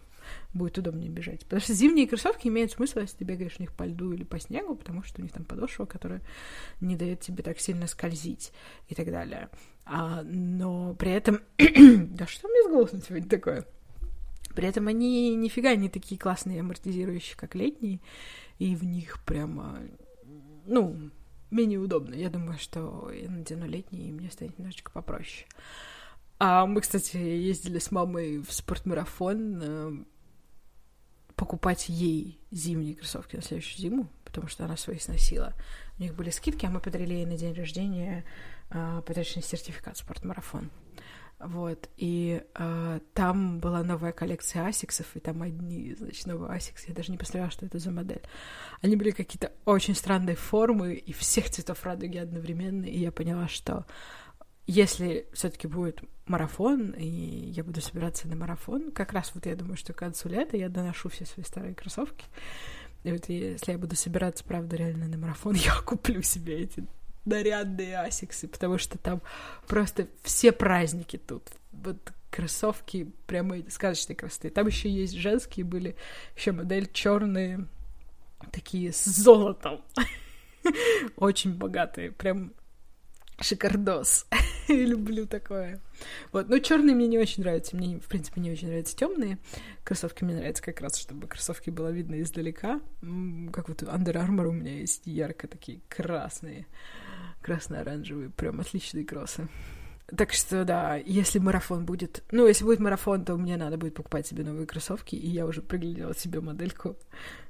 будет 0.54 0.78
удобнее 0.78 1.10
бежать. 1.10 1.44
Потому 1.44 1.62
что 1.62 1.74
зимние 1.74 2.08
кроссовки 2.08 2.48
имеют 2.48 2.72
смысл, 2.72 3.00
если 3.00 3.18
ты 3.18 3.24
бегаешь 3.24 3.56
в 3.56 3.60
них 3.60 3.74
по 3.74 3.84
льду 3.84 4.12
или 4.12 4.24
по 4.24 4.40
снегу, 4.40 4.76
потому 4.76 5.04
что 5.04 5.22
у 5.22 5.24
них 5.24 5.32
там 5.32 5.46
подошва, 5.46 5.86
которая 5.86 6.22
не 6.82 6.96
дает 6.96 7.22
тебе 7.22 7.44
так 7.44 7.60
сильно 7.60 7.88
скользить 7.88 8.52
и 8.88 8.96
так 8.96 9.10
далее. 9.12 9.50
А, 9.86 10.24
но 10.24 10.94
при 10.96 11.12
этом... 11.12 11.42
да 11.58 12.28
что 12.28 12.48
мне 12.48 12.64
с 12.64 12.68
голосом 12.68 13.02
сегодня 13.02 13.30
такое? 13.30 13.66
При 14.56 14.68
этом 14.68 14.88
они 14.88 15.36
нифига 15.36 15.76
не 15.76 15.90
такие 15.90 16.20
классные 16.20 16.62
амортизирующие, 16.62 17.38
как 17.38 17.54
летние, 17.54 18.00
и 18.58 18.76
в 18.76 18.84
них 18.84 19.24
прямо, 19.24 19.80
ну, 20.66 21.12
менее 21.52 21.80
удобно. 21.80 22.16
Я 22.16 22.30
думаю, 22.30 22.58
что 22.58 23.12
я 23.12 23.30
надену 23.30 23.68
летние, 23.68 24.10
и 24.10 24.12
мне 24.12 24.30
станет 24.30 24.58
немножечко 24.58 24.92
попроще. 24.92 25.48
А 26.40 26.66
мы, 26.66 26.82
кстати, 26.82 27.18
ездили 27.18 27.80
с 27.80 27.92
мамой 27.92 28.40
в 28.40 28.52
спортмарафон 28.52 29.60
э, 29.62 29.92
покупать 31.36 31.90
ей 31.90 32.40
зимние 32.52 32.96
кроссовки 32.96 33.36
на 33.36 33.42
следующую 33.42 33.80
зиму, 33.80 34.10
потому 34.24 34.48
что 34.48 34.66
она 34.66 34.78
свои 34.78 35.00
сносила. 35.00 35.54
У 35.98 36.04
них 36.04 36.16
были 36.16 36.30
скидки, 36.30 36.66
а 36.66 36.70
мы 36.70 36.80
подарили 36.80 37.16
ей 37.16 37.26
на 37.26 37.38
день 37.38 37.54
рождения 37.54 38.24
э, 38.70 39.02
подарочный 39.06 39.42
сертификат 39.42 39.98
спортмарафон. 39.98 40.70
Вот, 41.40 41.88
и 41.98 42.44
э, 42.56 43.00
там 43.14 43.60
была 43.60 43.84
новая 43.84 44.12
коллекция 44.12 44.66
асиксов, 44.66 45.06
и 45.16 45.20
там 45.20 45.44
одни, 45.44 45.94
значит, 45.94 46.26
новые 46.26 46.52
асиксы, 46.52 46.86
я 46.88 46.96
даже 46.96 47.12
не 47.12 47.18
представляла, 47.18 47.52
что 47.52 47.68
это 47.68 47.78
за 47.78 47.92
модель. 47.92 48.24
Они 48.82 48.96
были 48.96 49.12
какие-то 49.12 49.52
очень 49.64 49.94
странные 49.94 50.36
формы, 50.36 50.96
и 50.96 51.14
всех 51.14 51.52
цветов 51.52 51.84
радуги 51.84 52.18
одновременно, 52.18 52.86
и 52.86 52.98
я 52.98 53.12
поняла, 53.12 53.48
что 53.48 53.86
если 54.66 55.28
все 55.32 55.52
таки 55.52 55.68
будет 55.68 56.02
марафон, 56.26 56.92
и 56.92 57.06
я 57.06 57.64
буду 57.64 57.82
собираться 57.82 58.28
на 58.28 58.36
марафон, 58.36 58.92
как 58.92 59.14
раз 59.14 59.32
вот 59.36 59.46
я 59.46 59.56
думаю, 59.56 59.78
что 59.78 59.94
к 59.94 59.98
концу 59.98 60.30
лета 60.30 60.58
я 60.58 60.70
доношу 60.70 61.10
все 61.10 61.28
свои 61.28 61.46
старые 61.46 61.76
кроссовки, 61.76 62.26
и 63.04 63.12
вот 63.12 63.30
если 63.30 63.74
я 63.74 63.78
буду 63.78 63.96
собираться, 63.96 64.44
правда, 64.44 64.76
реально 64.76 65.08
на 65.08 65.20
марафон, 65.20 65.54
я 65.56 65.76
куплю 65.86 66.24
себе 66.24 66.64
эти 66.64 66.84
нарядные 67.28 67.98
асиксы, 68.00 68.48
потому 68.48 68.78
что 68.78 68.98
там 68.98 69.22
просто 69.68 70.08
все 70.24 70.52
праздники 70.52 71.18
тут. 71.18 71.44
Вот 71.72 71.98
кроссовки 72.32 73.12
прямо 73.26 73.58
сказочной 73.70 74.16
красоты. 74.16 74.50
Там 74.50 74.68
еще 74.68 74.90
есть 74.90 75.14
женские 75.14 75.66
были, 75.66 75.96
еще 76.36 76.52
модель 76.52 76.90
черные, 76.92 77.68
такие 78.52 78.92
с 78.92 79.06
золотом. 79.06 79.82
Очень 81.18 81.56
богатые, 81.56 82.12
прям 82.12 82.54
шикардос. 83.40 84.28
Люблю 84.68 85.28
такое. 85.28 85.80
Вот, 86.32 86.50
ну 86.50 86.60
черные 86.60 86.96
мне 86.96 87.08
не 87.08 87.20
очень 87.20 87.44
нравятся. 87.44 87.76
Мне, 87.76 88.00
в 88.00 88.08
принципе, 88.08 88.42
не 88.42 88.52
очень 88.52 88.68
нравятся 88.68 88.96
темные. 88.96 89.38
Кроссовки 89.84 90.24
мне 90.24 90.36
нравятся 90.36 90.64
как 90.64 90.82
раз, 90.82 90.98
чтобы 90.98 91.28
кроссовки 91.28 91.70
было 91.70 91.90
видно 91.90 92.22
издалека. 92.22 92.82
Как 93.54 93.70
вот 93.70 93.84
Under 93.84 94.14
Armour 94.14 94.48
у 94.48 94.52
меня 94.52 94.80
есть 94.80 95.06
ярко 95.06 95.48
такие 95.48 95.82
красные 95.88 96.66
красно-оранжевые, 97.42 98.30
прям 98.30 98.60
отличные 98.60 99.06
кроссы. 99.06 99.48
Так 100.16 100.32
что, 100.32 100.64
да, 100.64 100.96
если 100.96 101.40
марафон 101.40 101.86
будет... 101.86 102.24
Ну, 102.32 102.48
если 102.48 102.64
будет 102.64 102.80
марафон, 102.80 103.26
то 103.26 103.36
мне 103.36 103.58
надо 103.58 103.78
будет 103.78 103.94
покупать 103.94 104.26
себе 104.26 104.44
новые 104.44 104.66
кроссовки, 104.66 105.16
и 105.16 105.28
я 105.28 105.46
уже 105.46 105.62
приглядела 105.62 106.16
себе 106.16 106.40
модельку. 106.40 106.96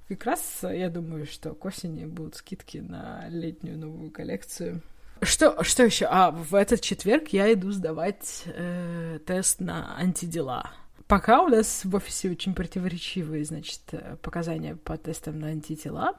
Как 0.08 0.26
раз 0.26 0.60
я 0.64 0.90
думаю, 0.90 1.28
что 1.28 1.54
к 1.54 1.66
осени 1.66 2.06
будут 2.06 2.36
скидки 2.36 2.78
на 2.78 3.28
летнюю 3.30 3.78
новую 3.78 4.10
коллекцию. 4.10 4.82
Что, 5.22 5.64
что 5.64 5.84
еще? 5.84 6.06
А, 6.06 6.32
в 6.32 6.56
этот 6.56 6.82
четверг 6.82 7.30
я 7.30 7.52
иду 7.54 7.72
сдавать 7.72 8.44
э, 8.46 9.20
тест 9.26 9.60
на 9.60 9.98
антидела. 9.98 10.72
Пока 11.08 11.42
у 11.42 11.48
нас 11.48 11.86
в 11.86 11.96
офисе 11.96 12.30
очень 12.30 12.54
противоречивые, 12.54 13.46
значит, 13.46 13.82
показания 14.22 14.76
по 14.76 14.98
тестам 14.98 15.40
на 15.40 15.48
антитела. 15.48 16.16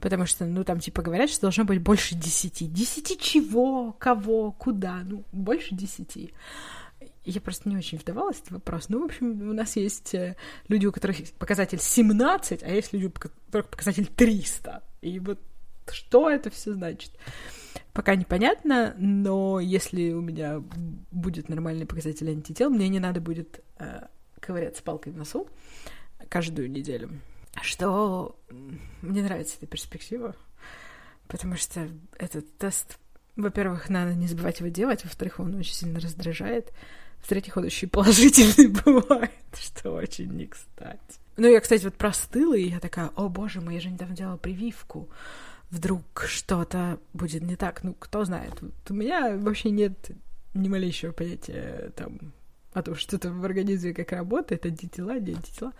Потому 0.00 0.26
что, 0.26 0.44
ну, 0.44 0.64
там, 0.64 0.80
типа, 0.80 1.02
говорят, 1.02 1.30
что 1.30 1.42
должно 1.42 1.64
быть 1.64 1.80
больше 1.80 2.14
десяти. 2.14 2.66
Десяти 2.66 3.18
чего? 3.18 3.92
Кого? 3.92 4.52
Куда? 4.52 5.00
Ну, 5.04 5.24
больше 5.32 5.74
десяти. 5.74 6.34
Я 7.24 7.40
просто 7.40 7.68
не 7.68 7.76
очень 7.76 7.98
вдавалась 7.98 8.36
в 8.36 8.40
этот 8.42 8.50
вопрос. 8.52 8.88
Ну, 8.88 9.00
в 9.00 9.04
общем, 9.04 9.48
у 9.48 9.52
нас 9.52 9.76
есть 9.76 10.14
э, 10.14 10.36
люди, 10.68 10.84
у 10.84 10.92
которых 10.92 11.16
показатель 11.38 11.80
17, 11.80 12.62
а 12.62 12.68
есть 12.68 12.92
люди, 12.92 13.06
у 13.06 13.10
которых 13.10 13.70
показатель 13.70 14.06
300. 14.06 14.82
И 15.00 15.18
вот 15.20 15.38
что 15.90 16.28
это 16.28 16.50
все 16.50 16.74
значит? 16.74 17.12
Пока 17.92 18.14
непонятно, 18.16 18.94
но 18.98 19.60
если 19.60 20.12
у 20.12 20.20
меня 20.20 20.62
будет 21.10 21.48
нормальный 21.48 21.86
показатель 21.86 22.28
антител, 22.30 22.70
мне 22.70 22.88
не 22.88 23.00
надо 23.00 23.20
будет 23.20 23.62
э, 23.78 24.06
ковыряться 24.40 24.82
палкой 24.82 25.12
в 25.12 25.16
носу 25.16 25.48
каждую 26.28 26.70
неделю. 26.70 27.10
Что 27.62 28.36
мне 29.02 29.22
нравится 29.22 29.56
эта 29.58 29.66
перспектива, 29.66 30.34
потому 31.28 31.56
что 31.56 31.88
этот 32.18 32.58
тест, 32.58 32.98
во-первых, 33.36 33.88
надо 33.88 34.14
не 34.14 34.26
забывать 34.26 34.60
его 34.60 34.68
делать, 34.68 35.04
во-вторых, 35.04 35.38
он 35.38 35.54
очень 35.54 35.74
сильно 35.74 36.00
раздражает, 36.00 36.72
в-третьих, 37.22 37.56
он 37.56 37.64
очень 37.64 37.88
положительный 37.88 38.68
бывает, 38.84 39.30
что 39.54 39.92
очень 39.92 40.30
не 40.32 40.46
кстати. 40.46 40.98
Ну, 41.36 41.48
я, 41.48 41.60
кстати, 41.60 41.84
вот 41.84 41.94
простыла, 41.94 42.54
и 42.54 42.68
я 42.68 42.80
такая, 42.80 43.10
о 43.16 43.28
боже 43.28 43.60
мой, 43.60 43.74
я 43.74 43.80
же 43.80 43.90
недавно 43.90 44.14
делала 44.14 44.36
прививку, 44.36 45.08
вдруг 45.74 46.24
что-то 46.26 46.98
будет 47.12 47.42
не 47.42 47.56
так, 47.56 47.82
ну, 47.82 47.94
кто 47.94 48.24
знает. 48.24 48.60
Вот 48.60 48.72
у 48.90 48.94
меня 48.94 49.36
вообще 49.36 49.70
нет 49.70 50.10
ни 50.54 50.68
малейшего 50.68 51.12
понятия 51.12 51.92
там 51.96 52.32
о 52.72 52.82
том, 52.82 52.94
что 52.96 53.16
это 53.16 53.30
в 53.30 53.44
организме 53.44 53.92
как 53.92 54.12
работает, 54.12 54.66
антитела, 54.66 55.18
не 55.18 55.34
антитела. 55.34 55.72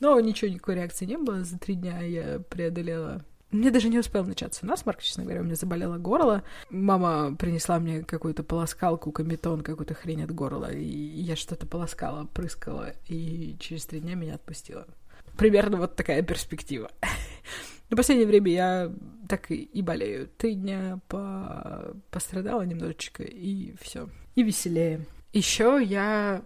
Но 0.00 0.18
ничего, 0.20 0.50
никакой 0.50 0.76
реакции 0.76 1.04
не 1.04 1.16
было. 1.16 1.44
За 1.44 1.58
три 1.58 1.74
дня 1.74 2.00
я 2.00 2.40
преодолела 2.40 3.24
мне 3.50 3.72
даже 3.72 3.88
не 3.88 3.98
успел 3.98 4.24
начаться 4.24 4.64
насморк, 4.64 5.02
честно 5.02 5.24
говоря, 5.24 5.40
у 5.40 5.44
меня 5.44 5.56
заболело 5.56 5.98
горло. 5.98 6.44
Мама 6.70 7.34
принесла 7.34 7.80
мне 7.80 8.04
какую-то 8.04 8.44
полоскалку, 8.44 9.10
кометон, 9.10 9.62
какую-то 9.62 9.92
хрень 9.94 10.22
от 10.22 10.32
горла, 10.32 10.70
и 10.70 10.86
я 10.86 11.34
что-то 11.34 11.66
полоскала, 11.66 12.26
прыскала, 12.26 12.92
и 13.08 13.56
через 13.58 13.86
три 13.86 13.98
дня 13.98 14.14
меня 14.14 14.36
отпустила. 14.36 14.86
Примерно 15.36 15.78
вот 15.78 15.96
такая 15.96 16.22
перспектива. 16.22 16.92
Но 17.90 17.96
в 17.96 17.98
последнее 17.98 18.28
время 18.28 18.52
я 18.52 18.92
так 19.28 19.50
и, 19.50 19.82
болею. 19.82 20.28
Три 20.38 20.54
дня 20.54 21.00
по... 21.08 21.94
пострадала 22.10 22.62
немножечко, 22.62 23.22
и 23.22 23.74
все. 23.80 24.08
И 24.36 24.42
веселее. 24.42 25.06
Еще 25.32 25.80
я 25.82 26.42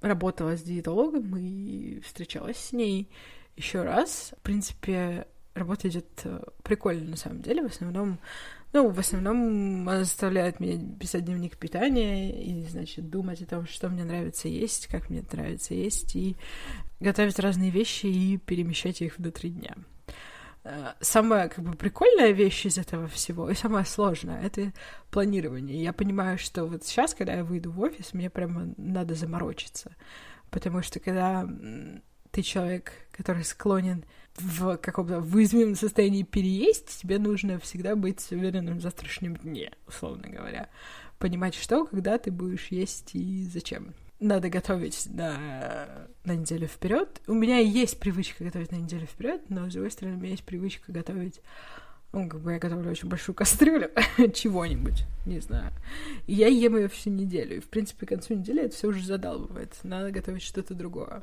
работала 0.00 0.56
с 0.56 0.62
диетологом 0.62 1.36
и 1.36 2.00
встречалась 2.00 2.58
с 2.58 2.72
ней 2.72 3.08
еще 3.56 3.82
раз. 3.82 4.32
В 4.38 4.42
принципе, 4.42 5.26
работа 5.54 5.88
идет 5.88 6.06
э, 6.24 6.42
прикольно 6.62 7.10
на 7.10 7.16
самом 7.16 7.42
деле. 7.42 7.62
В 7.62 7.72
основном, 7.72 8.18
ну, 8.72 8.90
в 8.90 8.98
основном 8.98 9.88
она 9.88 10.04
заставляет 10.04 10.60
меня 10.60 10.80
писать 10.98 11.24
дневник 11.24 11.56
питания 11.56 12.44
и, 12.44 12.64
значит, 12.64 13.08
думать 13.08 13.42
о 13.42 13.46
том, 13.46 13.66
что 13.66 13.88
мне 13.88 14.04
нравится 14.04 14.48
есть, 14.48 14.88
как 14.88 15.10
мне 15.10 15.24
нравится 15.32 15.74
есть, 15.74 16.14
и 16.16 16.36
готовить 17.00 17.38
разные 17.38 17.70
вещи 17.70 18.06
и 18.06 18.36
перемещать 18.36 19.00
их 19.00 19.18
внутри 19.18 19.50
дня. 19.50 19.74
Э, 20.64 20.94
самая 21.00 21.48
как 21.50 21.62
бы 21.62 21.76
прикольная 21.76 22.30
вещь 22.30 22.64
из 22.64 22.78
этого 22.78 23.06
всего 23.06 23.50
и 23.50 23.54
самая 23.54 23.84
сложная— 23.84 24.42
это 24.42 24.72
планирование. 25.10 25.82
Я 25.82 25.92
понимаю, 25.92 26.38
что 26.38 26.64
вот 26.64 26.84
сейчас, 26.84 27.14
когда 27.14 27.34
я 27.34 27.44
выйду 27.44 27.70
в 27.70 27.80
офис, 27.80 28.14
мне 28.14 28.30
прямо 28.30 28.72
надо 28.78 29.14
заморочиться, 29.14 29.94
потому 30.50 30.82
что 30.82 31.00
когда 31.00 31.46
ты 32.30 32.42
человек, 32.42 32.92
который 33.12 33.44
склонен 33.44 34.04
в 34.36 34.78
каком-то 34.78 35.20
в 35.20 35.74
состоянии 35.76 36.22
переесть, 36.22 37.00
тебе 37.00 37.18
нужно 37.18 37.58
всегда 37.60 37.94
быть 37.94 38.26
уверенным 38.32 38.78
в 38.78 38.82
завтрашнем 38.82 39.36
дне, 39.36 39.70
условно 39.86 40.28
говоря. 40.28 40.68
Понимать, 41.18 41.54
что, 41.54 41.84
когда 41.84 42.18
ты 42.18 42.32
будешь 42.32 42.68
есть 42.68 43.14
и 43.14 43.44
зачем 43.44 43.94
надо 44.20 44.48
готовить 44.48 45.06
на, 45.06 46.08
на 46.24 46.34
неделю 46.36 46.66
вперед. 46.66 47.20
У 47.26 47.34
меня 47.34 47.58
есть 47.58 47.98
привычка 47.98 48.44
готовить 48.44 48.72
на 48.72 48.76
неделю 48.76 49.06
вперед, 49.06 49.42
но 49.48 49.68
с 49.68 49.72
другой 49.72 49.90
стороны, 49.90 50.16
у 50.16 50.20
меня 50.20 50.30
есть 50.30 50.44
привычка 50.44 50.92
готовить 50.92 51.40
Ну, 52.12 52.28
как 52.28 52.40
бы 52.40 52.52
я 52.52 52.58
готовлю 52.58 52.90
очень 52.90 53.08
большую 53.08 53.34
кастрюлю 53.34 53.90
чего-нибудь, 54.34 55.04
не 55.26 55.40
знаю. 55.40 55.72
И 56.26 56.34
я 56.34 56.46
ем 56.46 56.76
ее 56.76 56.88
всю 56.88 57.10
неделю. 57.10 57.56
И, 57.56 57.60
в 57.60 57.68
принципе, 57.68 58.06
к 58.06 58.08
концу 58.10 58.34
недели 58.34 58.62
это 58.62 58.74
все 58.74 58.88
уже 58.88 59.04
задалбывает. 59.04 59.74
Надо 59.82 60.10
готовить 60.10 60.42
что-то 60.42 60.74
другое. 60.74 61.22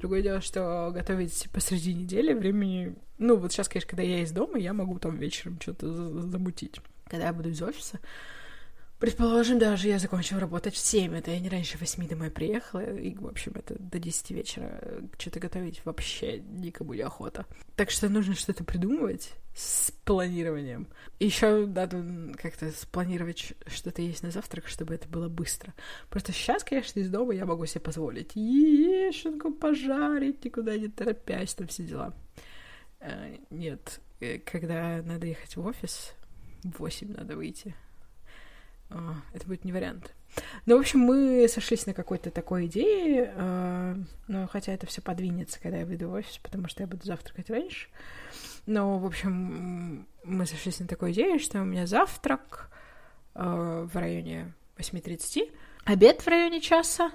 Другое 0.00 0.22
дело, 0.22 0.40
что 0.40 0.90
готовить 0.94 1.48
посреди 1.52 1.94
недели 1.94 2.32
времени... 2.32 2.94
Ну, 3.18 3.36
вот 3.36 3.52
сейчас, 3.52 3.68
конечно, 3.68 3.90
когда 3.90 4.04
я 4.04 4.22
из 4.22 4.30
дома, 4.30 4.58
я 4.58 4.72
могу 4.72 4.98
там 4.98 5.16
вечером 5.16 5.58
что-то 5.60 6.22
замутить. 6.22 6.80
Когда 7.06 7.26
я 7.26 7.32
буду 7.32 7.50
из 7.50 7.60
офиса, 7.60 7.98
Предположим, 9.00 9.58
даже 9.58 9.88
я 9.88 9.98
закончила 9.98 10.40
работать 10.40 10.74
в 10.74 10.78
7, 10.78 11.16
это 11.16 11.30
я 11.30 11.40
не 11.40 11.48
раньше 11.48 11.78
8 11.78 12.06
домой 12.06 12.30
приехала, 12.30 12.80
и, 12.80 13.14
в 13.14 13.26
общем, 13.26 13.52
это 13.54 13.74
до 13.78 13.98
10 13.98 14.30
вечера 14.32 14.78
что-то 15.18 15.40
готовить 15.40 15.82
вообще 15.86 16.40
никому 16.40 16.92
не 16.92 17.00
охота. 17.00 17.46
Так 17.76 17.90
что 17.90 18.10
нужно 18.10 18.34
что-то 18.34 18.62
придумывать 18.62 19.32
с 19.56 19.90
планированием. 20.04 20.86
Еще 21.18 21.64
надо 21.64 22.04
как-то 22.36 22.70
спланировать 22.72 23.54
что-то 23.68 24.02
есть 24.02 24.22
на 24.22 24.30
завтрак, 24.30 24.68
чтобы 24.68 24.92
это 24.92 25.08
было 25.08 25.30
быстро. 25.30 25.72
Просто 26.10 26.32
сейчас, 26.32 26.62
конечно, 26.62 27.00
из 27.00 27.08
дома 27.08 27.32
я 27.32 27.46
могу 27.46 27.64
себе 27.64 27.80
позволить 27.80 28.36
яишенку 28.36 29.50
пожарить, 29.50 30.44
никуда 30.44 30.76
не 30.76 30.88
торопясь, 30.88 31.54
там 31.54 31.68
все 31.68 31.84
дела. 31.84 32.14
Э, 33.00 33.34
нет, 33.48 33.98
э, 34.20 34.40
когда 34.40 35.00
надо 35.02 35.26
ехать 35.26 35.56
в 35.56 35.64
офис, 35.64 36.12
в 36.62 36.80
8 36.80 37.14
надо 37.14 37.34
выйти 37.34 37.74
это 39.32 39.46
будет 39.46 39.64
не 39.64 39.72
вариант. 39.72 40.14
Ну, 40.66 40.76
в 40.76 40.80
общем, 40.80 41.00
мы 41.00 41.46
сошлись 41.48 41.86
на 41.86 41.94
какой-то 41.94 42.30
такой 42.30 42.66
идее, 42.66 43.32
э, 43.34 43.96
но 44.28 44.46
хотя 44.46 44.72
это 44.72 44.86
все 44.86 45.02
подвинется, 45.02 45.60
когда 45.60 45.78
я 45.78 45.86
выйду 45.86 46.08
в 46.08 46.12
офис, 46.12 46.38
потому 46.38 46.68
что 46.68 46.82
я 46.82 46.86
буду 46.86 47.04
завтракать 47.04 47.50
раньше. 47.50 47.88
Но, 48.66 48.98
в 48.98 49.06
общем, 49.06 50.06
мы 50.24 50.46
сошлись 50.46 50.78
на 50.80 50.86
такой 50.86 51.12
идее, 51.12 51.38
что 51.38 51.60
у 51.60 51.64
меня 51.64 51.86
завтрак 51.86 52.70
э, 53.34 53.88
в 53.90 53.96
районе 53.96 54.52
8.30, 54.76 55.52
обед 55.84 56.22
в 56.22 56.28
районе 56.28 56.60
часа. 56.60 57.10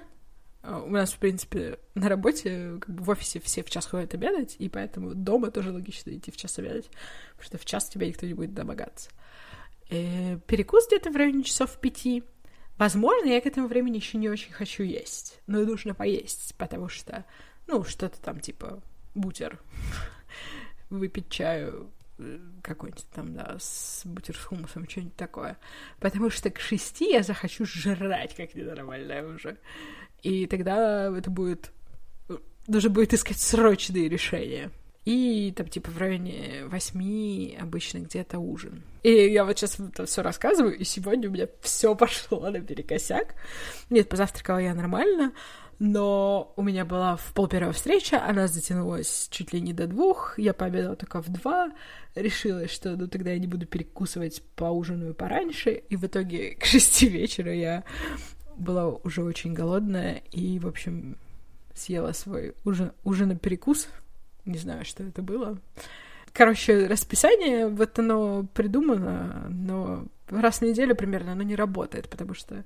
У 0.62 0.90
нас, 0.90 1.12
в 1.12 1.18
принципе, 1.18 1.78
на 1.94 2.08
работе, 2.08 2.78
как 2.80 2.94
бы 2.94 3.04
в 3.04 3.10
офисе 3.10 3.38
все 3.38 3.62
в 3.62 3.70
час 3.70 3.86
ходят 3.86 4.14
обедать, 4.14 4.56
и 4.58 4.68
поэтому 4.68 5.14
дома 5.14 5.52
тоже 5.52 5.70
логично 5.70 6.10
идти 6.10 6.32
в 6.32 6.36
час 6.36 6.58
обедать, 6.58 6.90
потому 7.30 7.44
что 7.44 7.58
в 7.58 7.64
час 7.64 7.88
тебя 7.88 8.08
никто 8.08 8.26
не 8.26 8.34
будет 8.34 8.52
домогаться 8.52 9.10
э, 9.90 10.38
перекус 10.46 10.86
где-то 10.86 11.10
в 11.10 11.16
районе 11.16 11.42
часов 11.42 11.78
пяти. 11.78 12.24
Возможно, 12.78 13.28
я 13.28 13.40
к 13.40 13.46
этому 13.46 13.68
времени 13.68 13.96
еще 13.96 14.18
не 14.18 14.28
очень 14.28 14.52
хочу 14.52 14.82
есть, 14.82 15.40
но 15.46 15.60
нужно 15.60 15.94
поесть, 15.94 16.54
потому 16.58 16.88
что, 16.88 17.24
ну, 17.66 17.84
что-то 17.84 18.20
там 18.20 18.40
типа 18.40 18.82
бутер, 19.14 19.58
выпить 20.90 21.30
чаю 21.30 21.90
э, 22.18 22.38
какой-нибудь 22.62 23.06
там, 23.14 23.34
да, 23.34 23.56
с 23.58 24.02
бутер 24.04 24.36
с 24.36 24.44
хумусом, 24.44 24.88
что-нибудь 24.88 25.16
такое. 25.16 25.56
Потому 26.00 26.30
что 26.30 26.50
к 26.50 26.60
шести 26.60 27.12
я 27.12 27.22
захочу 27.22 27.64
жрать 27.64 28.34
как 28.36 28.54
ненормальная 28.54 29.26
уже. 29.26 29.56
И 30.22 30.46
тогда 30.46 31.16
это 31.16 31.30
будет... 31.30 31.72
Э, 32.28 32.36
нужно 32.66 32.90
будет 32.90 33.14
искать 33.14 33.38
срочные 33.38 34.08
решения. 34.08 34.70
И 35.06 35.54
там 35.56 35.68
типа 35.68 35.90
в 35.92 35.98
районе 35.98 36.64
восьми 36.66 37.56
обычно 37.60 37.98
где-то 37.98 38.40
ужин. 38.40 38.82
И 39.04 39.10
я 39.10 39.44
вот 39.44 39.56
сейчас 39.56 39.78
все 40.06 40.22
рассказываю, 40.22 40.76
и 40.76 40.82
сегодня 40.82 41.28
у 41.28 41.32
меня 41.32 41.46
все 41.60 41.94
пошло 41.94 42.50
наперекосяк. 42.50 43.36
Нет, 43.88 44.08
позавтракала 44.08 44.58
я 44.58 44.74
нормально, 44.74 45.32
но 45.78 46.52
у 46.56 46.62
меня 46.62 46.84
была 46.84 47.14
в 47.14 47.32
полпервая 47.34 47.72
встреча, 47.72 48.20
она 48.20 48.48
затянулась 48.48 49.28
чуть 49.30 49.52
ли 49.52 49.60
не 49.60 49.72
до 49.72 49.86
двух, 49.86 50.36
я 50.40 50.52
пообедала 50.52 50.96
только 50.96 51.22
в 51.22 51.28
два, 51.28 51.70
решила, 52.16 52.66
что 52.66 52.96
ну 52.96 53.06
тогда 53.06 53.30
я 53.30 53.38
не 53.38 53.46
буду 53.46 53.64
перекусывать, 53.64 54.42
поужинаю 54.56 55.14
пораньше, 55.14 55.70
и 55.70 55.94
в 55.94 56.04
итоге 56.04 56.56
к 56.56 56.64
шести 56.64 57.08
вечера 57.08 57.54
я 57.54 57.84
была 58.56 58.88
уже 58.88 59.22
очень 59.22 59.52
голодная, 59.52 60.22
и, 60.32 60.58
в 60.58 60.66
общем, 60.66 61.16
съела 61.74 62.10
свой 62.10 62.54
ужин, 62.64 62.90
ужин-перекус, 63.04 63.86
не 64.46 64.58
знаю, 64.58 64.84
что 64.84 65.02
это 65.02 65.22
было. 65.22 65.58
Короче, 66.32 66.86
расписание, 66.86 67.68
вот 67.68 67.98
оно 67.98 68.46
придумано, 68.54 69.46
но 69.50 70.06
раз 70.28 70.58
в 70.58 70.62
неделю 70.62 70.94
примерно 70.94 71.32
оно 71.32 71.42
не 71.42 71.56
работает, 71.56 72.08
потому 72.08 72.34
что 72.34 72.64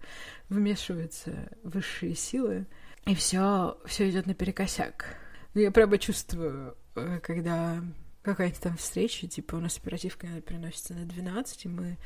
вмешиваются 0.49 1.33
высшие 1.63 2.15
силы, 2.15 2.67
и 3.07 3.15
все, 3.15 3.79
все 3.87 4.11
идет 4.11 4.27
наперекосяк. 4.27 5.17
Ну, 5.55 5.61
я 5.61 5.71
прямо 5.71 5.99
чувствую, 5.99 6.77
э, 6.97 7.21
когда 7.23 7.83
какая-то 8.23 8.61
там 8.61 8.77
встреча, 8.77 9.27
типа 9.27 9.57
у 9.57 9.61
нас 9.61 9.79
оперативка 9.79 10.27
переносится 10.43 10.95
на 10.95 11.05
12, 11.07 11.65
и 11.65 11.69
мы 11.69 11.97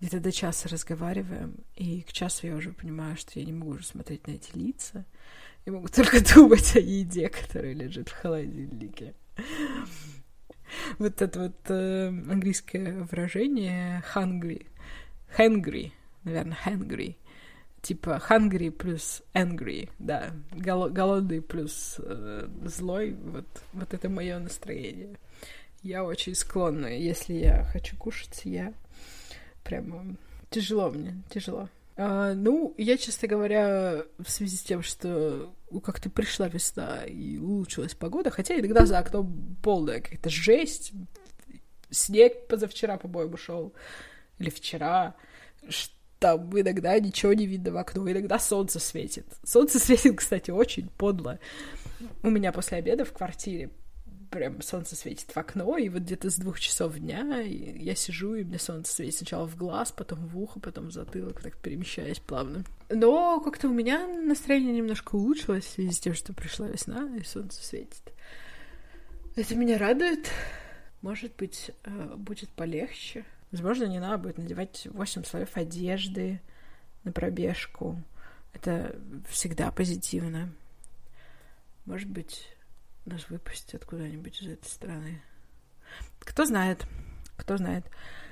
где-то 0.00 0.20
до 0.20 0.32
часа 0.32 0.68
разговариваем, 0.68 1.56
и 1.74 2.02
к 2.02 2.12
часу 2.12 2.46
я 2.46 2.54
уже 2.54 2.72
понимаю, 2.72 3.16
что 3.16 3.38
я 3.38 3.44
не 3.44 3.52
могу 3.52 3.72
уже 3.72 3.84
смотреть 3.84 4.26
на 4.26 4.32
эти 4.32 4.56
лица, 4.56 5.04
я 5.66 5.72
могу 5.72 5.88
только 5.88 6.20
думать 6.34 6.76
о 6.76 6.80
еде, 6.80 7.28
которая 7.28 7.74
лежит 7.74 8.08
в 8.08 8.12
холодильнике. 8.12 9.14
Вот 10.98 11.20
это 11.20 11.40
вот 11.40 11.70
э, 11.70 12.08
английское 12.08 13.02
выражение 13.02 14.02
hungry. 14.14 14.66
Hungry, 15.36 15.92
наверное, 16.24 16.56
hungry. 16.64 17.16
Типа 17.82 18.20
hungry 18.28 18.70
плюс 18.70 19.22
angry, 19.34 19.90
да. 19.98 20.32
Гол- 20.52 20.90
голодный 20.90 21.42
плюс 21.42 21.96
э, 21.98 22.48
злой. 22.64 23.12
Вот, 23.12 23.46
вот 23.72 23.94
это 23.94 24.08
мое 24.08 24.38
настроение. 24.38 25.18
Я 25.82 26.04
очень 26.04 26.34
склонна. 26.34 26.86
Если 26.86 27.34
я 27.34 27.64
хочу 27.64 27.96
кушать, 27.96 28.42
я 28.44 28.72
прямо... 29.62 30.16
Тяжело 30.50 30.90
мне, 30.90 31.22
тяжело. 31.28 31.68
А, 31.96 32.34
ну, 32.34 32.74
я, 32.76 32.98
честно 32.98 33.26
говоря, 33.26 34.04
в 34.18 34.30
связи 34.30 34.56
с 34.56 34.62
тем, 34.62 34.82
что 34.82 35.54
как-то 35.82 36.10
пришла 36.10 36.48
весна 36.48 37.04
и 37.04 37.38
улучшилась 37.38 37.94
погода, 37.94 38.30
хотя 38.30 38.58
иногда 38.58 38.84
за 38.84 38.98
окном 38.98 39.56
полная 39.62 40.00
какая-то 40.00 40.28
жесть, 40.28 40.92
снег 41.90 42.48
позавчера, 42.48 42.98
по-моему, 42.98 43.36
шел, 43.36 43.72
или 44.38 44.50
вчера, 44.50 45.14
там 46.18 46.58
иногда 46.58 46.98
ничего 46.98 47.32
не 47.32 47.46
видно 47.46 47.72
в 47.72 47.76
окно, 47.78 48.10
иногда 48.10 48.38
солнце 48.38 48.78
светит. 48.78 49.26
Солнце 49.42 49.78
светит, 49.80 50.18
кстати, 50.18 50.50
очень 50.50 50.88
подло. 50.88 51.38
У 52.22 52.28
меня 52.28 52.52
после 52.52 52.78
обеда 52.78 53.04
в 53.04 53.12
квартире 53.12 53.70
прям 54.30 54.62
солнце 54.62 54.96
светит 54.96 55.30
в 55.30 55.36
окно, 55.36 55.76
и 55.76 55.88
вот 55.88 56.02
где-то 56.02 56.30
с 56.30 56.36
двух 56.36 56.60
часов 56.60 56.98
дня 56.98 57.40
я 57.40 57.94
сижу, 57.94 58.34
и 58.34 58.44
мне 58.44 58.58
солнце 58.58 58.92
светит 58.92 59.16
сначала 59.16 59.46
в 59.46 59.56
глаз, 59.56 59.92
потом 59.92 60.26
в 60.26 60.38
ухо, 60.38 60.60
потом 60.60 60.88
в 60.88 60.92
затылок, 60.92 61.40
так 61.40 61.56
перемещаясь 61.56 62.18
плавно. 62.18 62.64
Но 62.88 63.40
как-то 63.40 63.68
у 63.68 63.72
меня 63.72 64.06
настроение 64.06 64.74
немножко 64.74 65.16
улучшилось 65.16 65.64
в 65.64 65.70
связи 65.70 65.92
с 65.92 66.00
тем, 66.00 66.14
что 66.14 66.32
пришла 66.32 66.68
весна, 66.68 67.08
и 67.16 67.24
солнце 67.24 67.62
светит. 67.64 68.12
Это 69.34 69.54
меня 69.54 69.78
радует. 69.78 70.30
Может 71.02 71.36
быть, 71.36 71.70
э, 71.84 72.14
будет 72.16 72.48
полегче. 72.50 73.24
Возможно, 73.52 73.84
не 73.84 73.98
надо 73.98 74.18
будет 74.18 74.38
надевать 74.38 74.88
8 74.90 75.24
слоев 75.24 75.56
одежды 75.56 76.40
на 77.04 77.12
пробежку. 77.12 78.02
Это 78.54 78.98
всегда 79.28 79.70
позитивно. 79.70 80.50
Может 81.84 82.08
быть, 82.08 82.55
нас 83.06 83.28
выпустят 83.28 83.84
куда-нибудь 83.84 84.42
из 84.42 84.48
этой 84.48 84.68
страны. 84.68 85.22
Кто 86.20 86.44
знает, 86.44 86.86
кто 87.36 87.56
знает. 87.56 87.86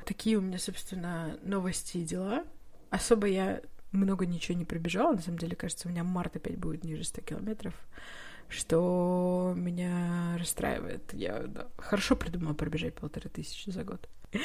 Такие 0.04 0.36
у 0.36 0.40
меня, 0.40 0.58
собственно, 0.58 1.38
новости 1.42 1.98
и 1.98 2.04
дела. 2.04 2.44
Особо 2.90 3.26
я 3.26 3.60
много 3.92 4.26
ничего 4.26 4.58
не 4.58 4.64
пробежала. 4.64 5.12
На 5.14 5.22
самом 5.22 5.38
деле, 5.38 5.56
кажется, 5.56 5.88
у 5.88 5.90
меня 5.90 6.04
март 6.04 6.36
опять 6.36 6.58
будет 6.58 6.84
ниже 6.84 7.04
100 7.04 7.20
километров, 7.22 7.74
что 8.48 9.54
меня 9.56 10.36
расстраивает. 10.38 11.12
Я 11.12 11.44
да, 11.46 11.68
хорошо 11.78 12.16
придумала 12.16 12.54
пробежать 12.54 12.94
полторы 12.94 13.28
тысячи 13.28 13.70
за 13.70 13.84
год. 13.84 14.08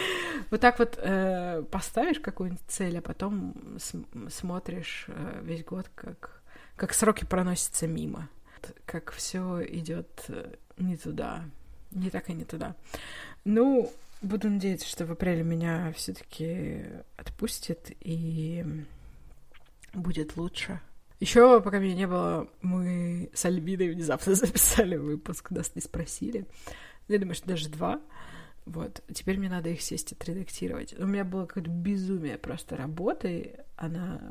Вот 0.52 0.62
так 0.62 0.80
вот 0.80 0.98
э, 0.98 1.64
поставишь 1.70 2.20
какую-нибудь 2.20 2.64
цель, 2.68 2.98
а 2.98 3.02
потом 3.02 3.78
см- 3.80 4.32
смотришь 4.32 5.06
э, 5.08 5.42
весь 5.44 5.66
год, 5.66 5.90
как, 5.96 6.42
как 6.76 6.94
сроки 6.94 7.26
проносятся 7.26 7.88
мимо 7.88 8.30
как 8.86 9.12
все 9.12 9.66
идет 9.68 10.26
э, 10.28 10.56
не 10.78 10.98
туда, 10.98 11.44
не 11.92 12.10
так 12.10 12.30
и 12.30 12.34
не 12.34 12.46
туда. 12.46 12.76
Ну, 13.46 13.92
буду 14.22 14.50
надеяться, 14.50 14.88
что 14.88 15.06
в 15.06 15.12
апреле 15.12 15.44
меня 15.44 15.92
все-таки 15.94 16.84
отпустит 17.18 17.92
и 18.00 18.66
будет 19.94 20.38
лучше. 20.38 20.80
Еще, 21.20 21.62
пока 21.62 21.80
меня 21.80 21.96
не 21.96 22.08
было, 22.08 22.48
мы 22.62 23.30
с 23.34 23.44
Альбиной 23.44 23.90
внезапно 23.92 24.36
записали 24.36 24.96
выпуск, 24.96 25.52
нас 25.52 25.76
не 25.76 25.82
спросили. 25.82 26.46
Я 27.08 27.20
думаю, 27.20 27.36
что 27.36 27.48
даже 27.48 27.70
два. 27.70 28.00
Вот. 28.70 29.02
Теперь 29.12 29.40
мне 29.40 29.50
надо 29.50 29.70
их 29.70 29.82
сесть 29.82 30.12
отредактировать. 30.12 30.94
У 30.98 31.08
меня 31.08 31.24
было 31.24 31.48
какое-то 31.48 31.72
безумие 31.72 32.38
просто 32.38 32.78
работы. 32.78 33.66
Она 33.76 34.22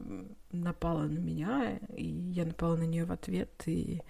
напала 0.52 1.02
на 1.02 1.18
меня, 1.18 1.80
и 1.96 2.04
я 2.04 2.44
напала 2.46 2.76
на 2.76 2.84
нее 2.84 3.04
в 3.04 3.10
ответ, 3.10 3.50
и 3.66 4.00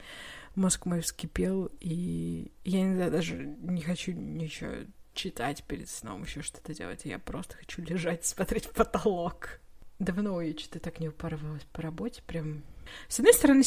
мозг 0.54 0.84
мой 0.84 1.00
вскипел, 1.00 1.70
и 1.80 2.52
я 2.64 2.82
иногда 2.82 3.08
даже 3.08 3.36
не 3.36 3.80
хочу 3.80 4.12
ничего 4.12 4.72
читать 5.14 5.64
перед 5.64 5.88
сном, 5.88 6.24
еще 6.24 6.42
что-то 6.42 6.74
делать. 6.74 7.06
Я 7.06 7.18
просто 7.18 7.56
хочу 7.56 7.80
лежать, 7.80 8.24
смотреть 8.26 8.66
в 8.66 8.72
потолок. 8.72 9.60
Давно 9.98 10.42
я 10.42 10.56
что-то 10.58 10.80
так 10.80 11.00
не 11.00 11.08
упарывалась 11.08 11.64
по 11.72 11.80
работе, 11.80 12.22
прям 12.26 12.62
с 13.09 13.18
одной 13.18 13.35
стороны, 13.35 13.62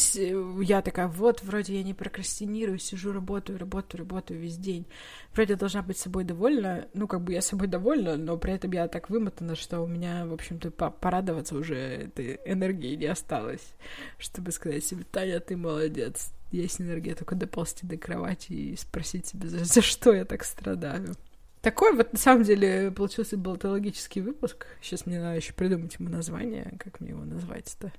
я 0.63 0.81
такая, 0.81 1.07
вот, 1.07 1.43
вроде 1.43 1.75
я 1.75 1.83
не 1.83 1.93
прокрастинирую, 1.93 2.79
сижу, 2.79 3.11
работаю, 3.11 3.59
работаю, 3.59 3.99
работаю 3.99 4.39
весь 4.39 4.57
день. 4.57 4.85
Вроде 5.33 5.55
должна 5.55 5.81
быть 5.81 5.97
собой 5.97 6.23
довольна. 6.23 6.87
Ну, 6.93 7.07
как 7.07 7.21
бы 7.21 7.33
я 7.33 7.41
собой 7.41 7.67
довольна, 7.67 8.17
но 8.17 8.37
при 8.37 8.53
этом 8.53 8.71
я 8.71 8.87
так 8.87 9.09
вымотана, 9.09 9.55
что 9.55 9.81
у 9.81 9.87
меня, 9.87 10.25
в 10.25 10.33
общем-то, 10.33 10.71
порадоваться 10.71 11.55
уже 11.55 11.75
этой 11.75 12.39
энергии 12.45 12.95
не 12.95 13.07
осталось, 13.07 13.73
чтобы 14.17 14.51
сказать 14.51 14.83
себе, 14.83 15.03
Таня, 15.11 15.39
ты 15.39 15.57
молодец. 15.57 16.31
Есть 16.51 16.81
энергия 16.81 17.15
только 17.15 17.35
доползти 17.35 17.87
до 17.87 17.97
кровати 17.97 18.51
и 18.51 18.75
спросить 18.75 19.25
себя, 19.27 19.47
за, 19.47 19.63
за 19.63 19.81
что 19.81 20.13
я 20.13 20.25
так 20.25 20.43
страдаю. 20.43 21.15
Такой 21.61 21.95
вот, 21.95 22.11
на 22.11 22.17
самом 22.17 22.43
деле, 22.43 22.89
получился 22.89 23.37
болтологический 23.37 24.21
выпуск. 24.21 24.65
Сейчас 24.81 25.05
мне 25.05 25.19
надо 25.19 25.35
еще 25.35 25.53
придумать 25.53 25.95
ему 25.99 26.09
название. 26.09 26.73
Как 26.79 26.99
мне 26.99 27.11
его 27.11 27.23
назвать-то? 27.23 27.91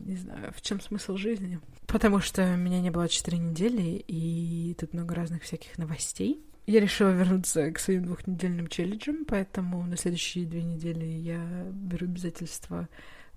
Не 0.00 0.16
знаю, 0.16 0.52
в 0.54 0.60
чем 0.62 0.80
смысл 0.80 1.16
жизни. 1.16 1.60
Потому 1.86 2.20
что 2.20 2.56
меня 2.56 2.80
не 2.80 2.90
было 2.90 3.08
четыре 3.08 3.38
недели, 3.38 4.02
и 4.06 4.74
тут 4.78 4.92
много 4.92 5.14
разных 5.14 5.42
всяких 5.42 5.76
новостей. 5.78 6.44
Я 6.66 6.80
решила 6.80 7.10
вернуться 7.10 7.70
к 7.72 7.78
своим 7.78 8.04
двухнедельным 8.04 8.68
челленджам, 8.68 9.24
поэтому 9.24 9.84
на 9.86 9.96
следующие 9.96 10.46
две 10.46 10.62
недели 10.62 11.04
я 11.04 11.40
беру 11.72 12.06
обязательство 12.06 12.88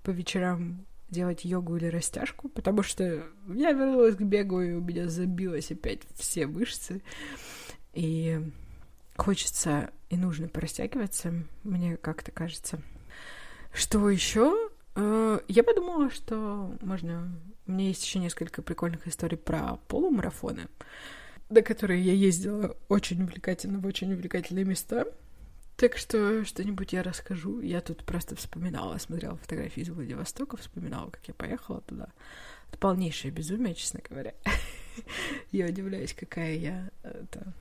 по 0.02 0.10
вечерам 0.10 0.86
делать 1.10 1.44
йогу 1.44 1.76
или 1.76 1.86
растяжку, 1.86 2.48
потому 2.48 2.82
что 2.82 3.24
я 3.48 3.72
вернулась 3.72 4.16
к 4.16 4.20
бегу, 4.20 4.60
и 4.60 4.72
у 4.72 4.80
меня 4.80 5.08
забилось 5.08 5.70
опять 5.70 6.00
все 6.14 6.46
мышцы. 6.46 7.02
И 7.92 8.40
хочется 9.16 9.90
и 10.10 10.16
нужно 10.16 10.48
порастягиваться, 10.48 11.34
мне 11.62 11.96
как-то 11.96 12.30
кажется. 12.30 12.80
Что 13.72 14.08
еще? 14.08 14.70
Э, 14.96 15.40
я 15.48 15.64
подумала, 15.64 16.10
что 16.10 16.72
можно... 16.80 17.40
У 17.66 17.72
меня 17.72 17.88
есть 17.88 18.04
еще 18.04 18.18
несколько 18.18 18.62
прикольных 18.62 19.06
историй 19.08 19.38
про 19.38 19.76
полумарафоны, 19.88 20.68
до 21.48 21.62
которые 21.62 22.02
я 22.02 22.12
ездила 22.12 22.76
очень 22.88 23.22
увлекательно 23.22 23.78
в 23.78 23.86
очень 23.86 24.12
увлекательные 24.12 24.64
места. 24.64 25.06
Так 25.76 25.96
что 25.96 26.44
что-нибудь 26.44 26.92
я 26.92 27.02
расскажу. 27.02 27.60
Я 27.60 27.80
тут 27.80 28.04
просто 28.04 28.36
вспоминала, 28.36 28.98
смотрела 28.98 29.36
фотографии 29.36 29.80
из 29.80 29.88
Владивостока, 29.88 30.56
вспоминала, 30.56 31.10
как 31.10 31.26
я 31.26 31.34
поехала 31.34 31.80
туда. 31.80 32.08
Это 32.68 32.78
полнейшее 32.78 33.32
безумие, 33.32 33.74
честно 33.74 34.00
говоря. 34.08 34.34
Я 35.52 35.66
удивляюсь, 35.66 36.14
какая 36.14 36.54
я 36.54 36.90
это, 37.02 37.52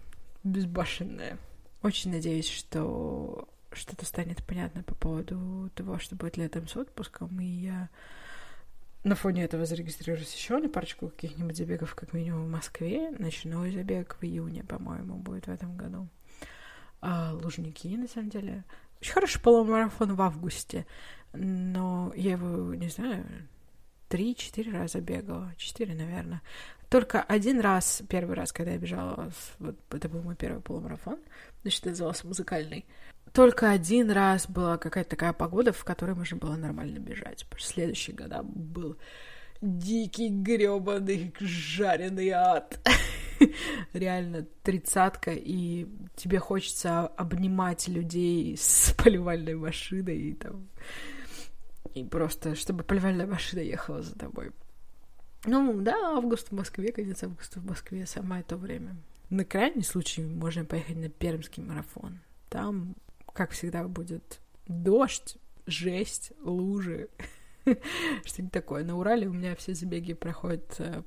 безбашенная. 0.44 1.40
Очень 1.82 2.12
надеюсь, 2.12 2.48
что 2.48 3.48
что-то 3.76 4.06
станет 4.06 4.44
понятно 4.46 4.84
по 4.84 4.96
поводу 4.96 5.70
того, 5.76 6.00
что 6.00 6.16
будет 6.16 6.38
летом 6.38 6.68
с 6.68 6.76
отпуском, 6.76 7.40
и 7.40 7.46
я 7.46 7.90
на 9.04 9.16
фоне 9.16 9.44
этого 9.44 9.66
зарегистрируюсь 9.66 10.34
еще 10.34 10.58
на 10.60 10.70
парочку 10.70 11.10
каких-нибудь 11.10 11.58
забегов, 11.58 11.94
как 11.94 12.14
минимум 12.14 12.46
в 12.46 12.52
Москве. 12.52 13.12
Ночной 13.12 13.72
забег 13.72 14.18
в 14.20 14.24
июне, 14.24 14.64
по-моему, 14.64 15.16
будет 15.18 15.48
в 15.48 15.52
этом 15.52 15.76
году. 15.76 16.08
А, 17.02 17.34
Лужники, 17.34 17.98
на 17.98 18.08
самом 18.08 18.30
деле. 18.30 18.64
Очень 19.02 19.14
хороший 19.14 19.42
полумарафон 19.42 20.16
в 20.16 20.22
августе, 20.22 20.86
но 21.34 22.14
я 22.16 22.32
его, 22.34 22.74
не 22.74 22.88
знаю, 22.88 23.26
три-четыре 24.08 24.72
раза 24.72 25.02
бегала. 25.02 25.54
Четыре, 25.58 25.96
наверное. 25.96 26.42
Только 26.88 27.22
один 27.22 27.60
раз, 27.60 28.04
первый 28.08 28.36
раз, 28.36 28.54
когда 28.54 28.72
я 28.72 28.78
бежала, 28.78 29.30
вот 29.60 29.76
это 29.90 30.08
был 30.08 30.22
мой 30.22 30.36
первый 30.36 30.62
полумарафон, 30.62 31.20
значит, 31.64 31.84
назывался 31.84 32.26
музыкальный 32.26 32.86
только 33.34 33.72
один 33.72 34.12
раз 34.12 34.48
была 34.48 34.78
какая-то 34.78 35.10
такая 35.12 35.34
погода, 35.34 35.74
в 35.74 35.84
которой 35.84 36.16
можно 36.16 36.38
было 36.38 36.56
нормально 36.56 37.00
бежать. 37.00 37.46
Следующий 37.58 38.14
года 38.14 38.44
был 38.44 38.96
дикий 39.60 40.30
грёбаный 40.30 41.34
жареный 41.40 42.30
ад. 42.30 42.80
Реально 43.94 44.46
тридцатка, 44.62 45.32
и 45.32 45.88
тебе 46.16 46.40
хочется 46.40 47.08
обнимать 47.08 47.88
людей 47.88 48.56
с 48.56 48.94
поливальной 49.04 49.56
машиной 49.56 50.18
и 50.18 50.34
там... 50.34 50.68
И 51.96 52.04
просто, 52.04 52.56
чтобы 52.56 52.84
поливальная 52.84 53.28
машина 53.28 53.62
ехала 53.62 54.02
за 54.02 54.16
тобой. 54.16 54.52
Ну, 55.46 55.82
да, 55.82 56.18
август 56.18 56.50
в 56.50 56.52
Москве, 56.54 56.92
конец 56.92 57.24
августа 57.24 57.60
в 57.60 57.66
Москве, 57.66 58.06
самое 58.06 58.44
то 58.44 58.58
время. 58.58 58.96
На 59.30 59.44
крайний 59.46 59.84
случай 59.84 60.24
можно 60.24 60.66
поехать 60.66 60.98
на 60.98 61.10
Пермский 61.10 61.62
марафон. 61.62 62.20
Там 62.50 62.96
как 63.34 63.52
всегда, 63.52 63.88
будет 63.88 64.40
дождь, 64.68 65.38
жесть, 65.66 66.32
лужи, 66.42 67.10
что-нибудь 68.26 68.54
такое. 68.54 68.84
На 68.84 68.98
Урале 68.98 69.28
у 69.28 69.34
меня 69.34 69.56
все 69.56 69.74
забеги 69.74 70.14
проходят 70.14 70.80
э, 70.80 71.04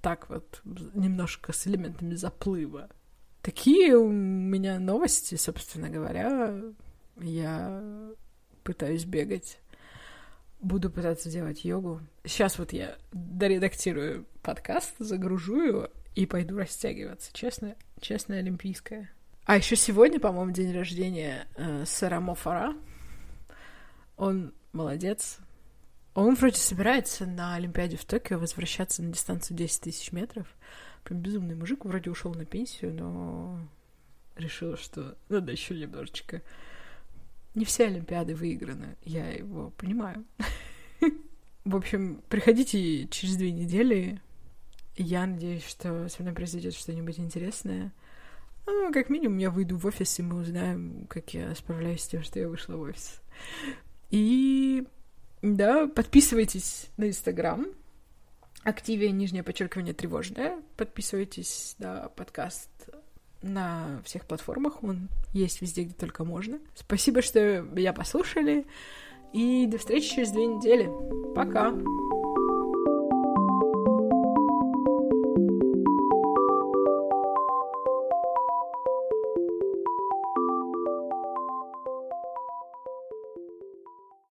так 0.00 0.28
вот, 0.28 0.60
немножко 0.64 1.52
с 1.52 1.66
элементами 1.66 2.14
заплыва. 2.14 2.88
Такие 3.42 3.96
у 3.96 4.10
меня 4.10 4.78
новости, 4.78 5.36
собственно 5.36 5.88
говоря. 5.88 6.60
Я 7.20 8.14
пытаюсь 8.64 9.04
бегать. 9.04 9.58
Буду 10.60 10.90
пытаться 10.90 11.30
делать 11.30 11.64
йогу. 11.64 12.00
Сейчас 12.24 12.58
вот 12.58 12.72
я 12.72 12.96
доредактирую 13.12 14.26
подкаст, 14.42 14.94
загружу 14.98 15.62
его 15.62 15.90
и 16.14 16.26
пойду 16.26 16.58
растягиваться. 16.58 17.30
Честно, 17.32 17.76
честно, 18.00 18.36
олимпийская. 18.36 19.10
А 19.46 19.56
еще 19.56 19.76
сегодня, 19.76 20.18
по-моему, 20.18 20.50
день 20.50 20.72
рождения 20.72 21.46
э, 21.54 21.84
Сарамо 21.86 22.34
Фара. 22.34 22.74
Он 24.16 24.52
молодец. 24.72 25.38
Он 26.14 26.34
вроде 26.34 26.56
собирается 26.56 27.26
на 27.26 27.54
Олимпиаде 27.54 27.96
в 27.96 28.04
Токио 28.04 28.40
возвращаться 28.40 29.04
на 29.04 29.12
дистанцию 29.12 29.56
10 29.56 29.82
тысяч 29.82 30.10
метров. 30.10 30.48
Прям 31.04 31.20
безумный 31.20 31.54
мужик. 31.54 31.84
Вроде 31.84 32.10
ушел 32.10 32.34
на 32.34 32.44
пенсию, 32.44 32.92
но 32.92 33.60
решил, 34.34 34.76
что 34.76 35.16
надо 35.28 35.52
еще 35.52 35.78
немножечко. 35.78 36.42
Не 37.54 37.64
все 37.64 37.86
Олимпиады 37.86 38.34
выиграны. 38.34 38.96
Я 39.04 39.28
его 39.30 39.70
понимаю. 39.76 40.24
В 41.64 41.76
общем, 41.76 42.20
приходите 42.28 43.06
через 43.06 43.36
две 43.36 43.52
недели. 43.52 44.20
Я 44.96 45.24
надеюсь, 45.24 45.64
что 45.64 46.08
со 46.08 46.22
мной 46.22 46.34
произойдет 46.34 46.74
что-нибудь 46.74 47.20
интересное. 47.20 47.92
Ну, 48.66 48.92
как 48.92 49.08
минимум, 49.08 49.38
я 49.38 49.50
выйду 49.50 49.76
в 49.76 49.86
офис, 49.86 50.18
и 50.18 50.22
мы 50.22 50.40
узнаем, 50.40 51.06
как 51.08 51.32
я 51.34 51.54
справляюсь 51.54 52.02
с 52.02 52.08
тем, 52.08 52.22
что 52.22 52.40
я 52.40 52.48
вышла 52.48 52.76
в 52.76 52.80
офис. 52.80 53.20
И 54.10 54.84
да, 55.42 55.86
подписывайтесь 55.86 56.88
на 56.96 57.08
Инстаграм. 57.08 57.66
Активе 58.64 59.12
нижнее 59.12 59.44
подчеркивание 59.44 59.94
тревожное. 59.94 60.60
Подписывайтесь 60.76 61.76
на 61.78 62.08
подкаст 62.08 62.70
на 63.42 64.02
всех 64.04 64.26
платформах. 64.26 64.82
Он 64.82 65.08
есть 65.32 65.60
везде, 65.60 65.84
где 65.84 65.94
только 65.94 66.24
можно. 66.24 66.58
Спасибо, 66.74 67.22
что 67.22 67.60
меня 67.62 67.92
послушали. 67.92 68.66
И 69.32 69.66
до 69.66 69.78
встречи 69.78 70.14
через 70.14 70.30
две 70.30 70.46
недели. 70.46 70.88
Пока! 71.34 71.72